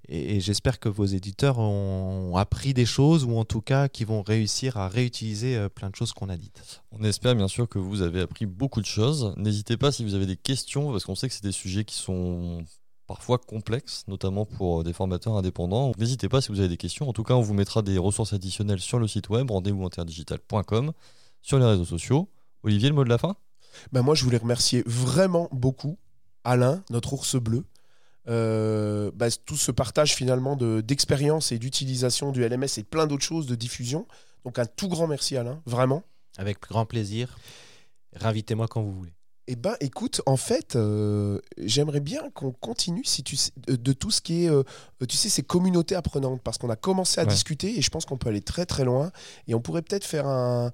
et, 0.08 0.36
et 0.36 0.40
j'espère 0.40 0.80
que 0.80 0.88
vos 0.88 1.04
éditeurs 1.04 1.58
ont 1.58 2.36
appris 2.36 2.74
des 2.74 2.84
choses 2.84 3.24
ou 3.24 3.36
en 3.36 3.44
tout 3.44 3.60
cas 3.60 3.88
qu'ils 3.88 4.08
vont 4.08 4.22
réussir 4.22 4.76
à 4.76 4.88
réutiliser 4.88 5.56
euh, 5.56 5.68
plein 5.68 5.90
de 5.90 5.94
choses 5.94 6.12
qu'on 6.12 6.28
a 6.28 6.36
dites. 6.36 6.82
On 6.90 7.04
espère 7.04 7.36
bien 7.36 7.46
sûr 7.46 7.68
que 7.68 7.78
vous 7.78 8.02
avez 8.02 8.20
appris 8.20 8.46
beaucoup 8.46 8.80
de 8.80 8.86
choses. 8.86 9.34
N'hésitez 9.36 9.76
pas 9.76 9.92
si 9.92 10.04
vous 10.04 10.14
avez 10.14 10.26
des 10.26 10.36
questions, 10.36 10.90
parce 10.90 11.04
qu'on 11.04 11.14
sait 11.14 11.28
que 11.28 11.34
c'est 11.34 11.44
des 11.44 11.52
sujets 11.52 11.84
qui 11.84 11.94
sont 11.94 12.64
parfois 13.06 13.38
complexes, 13.38 14.04
notamment 14.08 14.44
pour 14.46 14.84
des 14.84 14.92
formateurs 14.92 15.36
indépendants. 15.36 15.92
N'hésitez 15.98 16.28
pas 16.28 16.40
si 16.40 16.50
vous 16.50 16.60
avez 16.60 16.68
des 16.68 16.76
questions. 16.76 17.08
En 17.08 17.12
tout 17.12 17.24
cas, 17.24 17.34
on 17.34 17.40
vous 17.40 17.54
mettra 17.54 17.82
des 17.82 17.98
ressources 17.98 18.32
additionnelles 18.32 18.80
sur 18.80 18.98
le 18.98 19.06
site 19.06 19.28
web 19.28 19.50
rendez-vous 19.50 19.84
interdigital.com, 19.84 20.92
sur 21.42 21.58
les 21.58 21.64
réseaux 21.64 21.84
sociaux. 21.84 22.28
Olivier, 22.62 22.88
le 22.88 22.94
mot 22.94 23.04
de 23.04 23.08
la 23.08 23.18
fin? 23.18 23.36
Ben 23.92 24.02
Moi, 24.02 24.14
je 24.14 24.24
voulais 24.24 24.38
remercier 24.38 24.82
vraiment 24.86 25.48
beaucoup 25.52 25.98
Alain, 26.44 26.82
notre 26.90 27.12
ours 27.12 27.36
bleu. 27.36 27.64
Euh, 28.28 29.10
bah, 29.14 29.30
tout 29.44 29.56
ce 29.56 29.72
partage 29.72 30.14
finalement 30.14 30.56
d'expérience 30.56 31.50
et 31.50 31.58
d'utilisation 31.58 32.30
du 32.30 32.46
LMS 32.46 32.78
et 32.78 32.84
plein 32.84 33.06
d'autres 33.06 33.24
choses 33.24 33.46
de 33.46 33.54
diffusion. 33.54 34.06
Donc 34.44 34.58
un 34.58 34.66
tout 34.66 34.88
grand 34.88 35.06
merci 35.06 35.36
Alain, 35.36 35.60
vraiment. 35.66 36.04
Avec 36.36 36.60
grand 36.60 36.86
plaisir. 36.86 37.36
Réinvitez-moi 38.14 38.68
quand 38.68 38.82
vous 38.82 38.92
voulez. 38.92 39.12
Eh 39.48 39.56
ben, 39.56 39.74
écoute, 39.80 40.20
en 40.26 40.36
fait, 40.36 40.76
euh, 40.76 41.40
j'aimerais 41.58 41.98
bien 41.98 42.30
qu'on 42.30 42.52
continue 42.52 43.04
si 43.04 43.24
tu 43.24 43.36
de, 43.66 43.92
tout 43.92 44.12
ce 44.12 44.20
qui 44.20 44.44
est, 44.44 44.48
euh, 44.48 44.62
tu 45.08 45.16
sais, 45.16 45.28
ces 45.28 45.42
communautés 45.42 45.96
apprenantes, 45.96 46.40
parce 46.42 46.58
qu'on 46.58 46.70
a 46.70 46.76
commencé 46.76 47.20
à 47.20 47.24
discuter 47.24 47.76
et 47.76 47.82
je 47.82 47.90
pense 47.90 48.04
qu'on 48.04 48.16
peut 48.16 48.28
aller 48.28 48.40
très 48.40 48.66
très 48.66 48.84
loin. 48.84 49.10
Et 49.48 49.54
on 49.54 49.60
pourrait 49.60 49.82
peut-être 49.82 50.04
faire 50.04 50.26
un, 50.28 50.70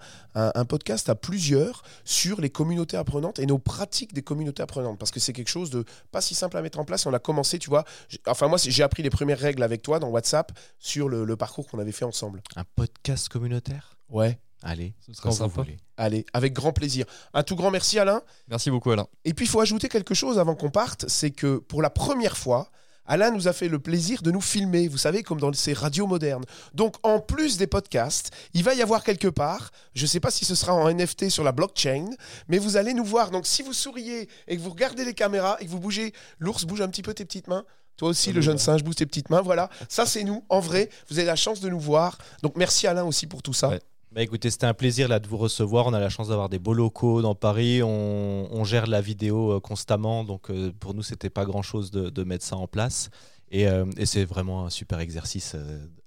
podcast 0.69 1.09
à 1.09 1.15
plusieurs 1.15 1.83
sur 2.05 2.43
les 2.43 2.51
communautés 2.51 2.99
apprenantes 2.99 3.39
et 3.39 3.47
nos 3.47 3.59
pratiques 3.59 4.13
des 4.13 4.23
communautés 4.23 4.63
apprenantes, 4.63 4.99
parce 4.99 5.11
que 5.11 5.21
c'est 5.21 5.33
quelque 5.33 5.49
chose 5.49 5.71
de 5.71 5.85
pas 6.13 6.21
si 6.21 6.35
simple 6.35 6.59
à 6.59 6.63
mettre 6.63 6.79
en 6.79 6.85
place. 6.85 7.07
On 7.07 7.15
a 7.15 7.19
commencé, 7.19 7.59
tu 7.59 7.71
vois. 7.71 7.85
Enfin, 8.27 8.49
moi, 8.49 8.59
j'ai 8.59 8.83
appris 8.83 9.03
les 9.03 9.11
premières 9.11 9.39
règles 9.39 9.63
avec 9.63 9.81
toi 9.81 9.99
dans 9.99 10.09
WhatsApp 10.09 10.53
sur 10.79 11.09
le 11.09 11.37
parcours 11.37 11.67
qu'on 11.69 11.79
avait 11.79 11.93
fait 11.93 12.05
ensemble. 12.05 12.43
Un 12.55 12.65
podcast 12.77 13.31
communautaire? 13.31 13.97
Ouais. 14.11 14.39
Allez, 14.63 14.95
ce 15.07 15.13
sera 15.13 15.31
sympa. 15.31 15.65
Allez, 15.97 16.27
avec 16.33 16.53
grand 16.53 16.73
plaisir. 16.73 17.07
Un 17.33 17.43
tout 17.43 17.55
grand 17.55 17.71
merci 17.71 17.99
Alain. 17.99 18.23
Merci 18.49 18.71
beaucoup 18.71 18.91
Alain. 18.91 19.07
Et 19.25 19.35
puis 19.35 19.47
il 19.47 19.49
faut 19.49 19.61
ajouter 19.61 19.89
quelque 19.89 20.15
chose 20.15 20.39
avant 20.39 20.55
qu'on 20.55 20.71
parte, 20.71 21.05
c'est 21.09 21.31
que 21.31 21.59
pour 21.59 21.81
la 21.81 21.91
première 21.91 22.37
fois, 22.37 22.71
Alain 23.09 23.31
nous 23.31 23.49
a 23.49 23.55
fait 23.55 23.69
le 23.69 23.79
plaisir 23.79 24.21
de 24.21 24.31
nous 24.31 24.43
filmer, 24.43 24.87
vous 24.87 24.99
savez, 24.99 25.23
comme 25.23 25.41
dans 25.41 25.53
ces 25.55 25.73
radios 25.73 26.07
modernes. 26.07 26.45
Donc, 26.75 26.97
en 27.03 27.21
plus 27.21 27.57
des 27.57 27.67
podcasts, 27.67 28.31
il 28.53 28.63
va 28.63 28.75
y 28.75 28.83
avoir 28.83 29.03
quelque 29.03 29.29
part, 29.29 29.71
je 29.95 30.03
ne 30.03 30.07
sais 30.07 30.21
pas 30.21 30.31
si 30.31 30.45
ce 30.45 30.55
sera 30.55 30.75
en 30.75 30.93
NFT 30.93 31.31
sur 31.31 31.43
la 31.43 31.53
blockchain, 31.53 32.11
mais 32.49 32.59
vous 32.59 32.77
allez 32.77 32.93
nous 32.93 33.05
voir. 33.05 33.31
Donc, 33.31 33.47
si 33.47 33.63
vous 33.63 33.73
souriez 33.73 34.29
et 34.47 34.57
que 34.57 34.61
vous 34.61 34.71
regardez 34.71 35.07
les 35.07 35.15
caméras 35.15 35.57
et 35.61 35.65
que 35.65 35.71
vous 35.71 35.81
bougez, 35.81 36.13
l'ours 36.39 36.65
bouge 36.65 36.83
un 36.83 36.89
petit 36.89 37.03
peu 37.03 37.15
tes 37.15 37.25
petites 37.25 37.49
mains. 37.49 37.65
Toi 37.97 38.11
aussi, 38.11 38.31
le 38.33 38.43
jeune 38.43 38.59
singe, 38.59 38.85
bouge 38.85 38.97
tes 38.97 39.07
petites 39.07 39.31
mains. 39.31 39.41
Voilà, 39.41 39.71
ça 39.89 40.05
c'est 40.05 40.23
nous, 40.23 40.45
en 40.51 40.61
vrai. 40.61 40.91
Vous 41.09 41.19
avez 41.19 41.27
la 41.27 41.35
chance 41.35 41.61
de 41.61 41.71
nous 41.71 41.81
voir. 41.81 42.19
Donc, 42.43 42.57
merci 42.57 42.87
Alain 42.87 43.05
aussi 43.05 43.27
pour 43.27 43.43
tout 43.43 43.55
ça. 43.55 43.71
Bah 44.11 44.23
écoutez, 44.23 44.51
c'était 44.51 44.67
un 44.67 44.75
plaisir 44.75 45.07
là 45.07 45.19
de 45.19 45.27
vous 45.27 45.37
recevoir. 45.37 45.87
On 45.87 45.93
a 45.93 46.01
la 46.01 46.09
chance 46.09 46.29
d'avoir 46.29 46.49
des 46.49 46.59
beaux 46.59 46.73
locaux 46.73 47.21
dans 47.21 47.35
Paris. 47.35 47.83
On, 47.83 48.65
gère 48.65 48.87
la 48.87 49.01
vidéo 49.01 49.53
euh, 49.53 49.61
constamment, 49.61 50.25
donc 50.25 50.51
euh, 50.51 50.73
pour 50.79 50.93
nous 50.95 51.03
c'était 51.03 51.31
pas 51.31 51.45
grand 51.45 51.63
chose 51.63 51.91
de, 51.91 52.25
mettre 52.25 52.45
ça 52.45 52.57
en 52.57 52.67
place. 52.67 53.11
Et, 53.51 53.69
euh, 53.69 53.85
c'est 54.05 54.25
vraiment 54.25 54.67
un 54.67 54.71
super 54.71 55.01
exercice, 55.01 55.57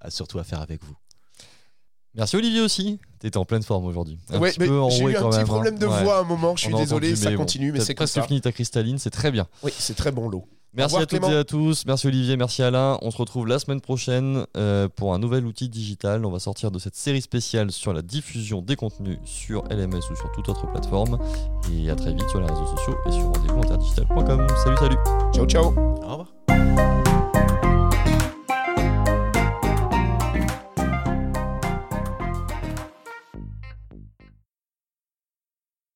surtout 0.10 0.40
à 0.40 0.44
faire 0.44 0.62
avec 0.62 0.84
vous. 0.84 0.96
Merci 2.14 2.36
Olivier 2.36 2.62
aussi. 2.62 3.00
Tu 3.20 3.28
étais 3.28 3.38
en 3.38 3.46
pleine 3.46 3.64
forme 3.64 3.86
aujourd'hui. 3.86 4.20
Ouais, 4.32 4.52
j'ai 4.58 4.66
eu 4.66 4.70
un 4.70 4.90
petit 4.90 5.40
hein. 5.40 5.44
problème 5.46 5.78
de 5.78 5.86
voix 5.86 6.18
à 6.18 6.22
un 6.22 6.24
moment. 6.24 6.56
Je 6.56 6.66
suis 6.66 6.74
désolé, 6.74 7.16
ça 7.16 7.34
continue, 7.34 7.72
mais 7.72 7.80
c'est 7.82 7.94
presque 7.94 8.22
fini 8.24 8.42
ta 8.42 8.52
cristalline. 8.52 8.98
C'est 8.98 9.12
très 9.12 9.32
bien. 9.32 9.48
Oui, 9.64 9.72
c'est 9.78 9.96
très 9.96 10.12
bon 10.12 10.28
l'eau. 10.28 10.48
Merci 10.74 10.98
à 10.98 11.06
toutes 11.06 11.24
et 11.24 11.36
à 11.36 11.44
tous. 11.44 11.86
Merci 11.86 12.08
Olivier, 12.08 12.38
merci 12.38 12.64
Alain. 12.64 12.98
On 13.02 13.12
se 13.12 13.18
retrouve 13.18 13.46
la 13.46 13.60
semaine 13.60 13.82
prochaine 13.82 14.46
euh, 14.56 14.88
pour 14.88 15.14
un 15.14 15.20
nouvel 15.20 15.46
outil 15.46 15.68
digital. 15.68 16.26
On 16.26 16.32
va 16.32 16.40
sortir 16.40 16.72
de 16.72 16.80
cette 16.80 16.96
série 16.96 17.22
spéciale 17.22 17.72
sur 17.72 17.92
la 17.92 18.02
diffusion 18.02 18.62
des 18.62 18.78
contenus 18.78 19.20
sur 19.26 19.64
LMS 19.70 20.02
ou 20.12 20.16
sur 20.16 20.32
toute 20.32 20.48
autre 20.48 20.72
plateforme. 20.72 21.18
Et 21.74 21.90
à 21.90 21.96
très 21.96 22.14
vite 22.14 22.30
sur 22.30 22.40
les 22.40 22.48
réseaux 22.48 22.68
sociaux 22.68 22.96
et 23.06 23.12
sur 23.12 23.24
rendez-vous 23.24 23.60
interdigital.com. 23.60 24.48
Salut, 24.64 24.78
salut. 24.78 24.98
Ciao, 25.34 25.46
ciao. 25.46 25.74
Au 25.76 26.26
revoir. 26.48 27.21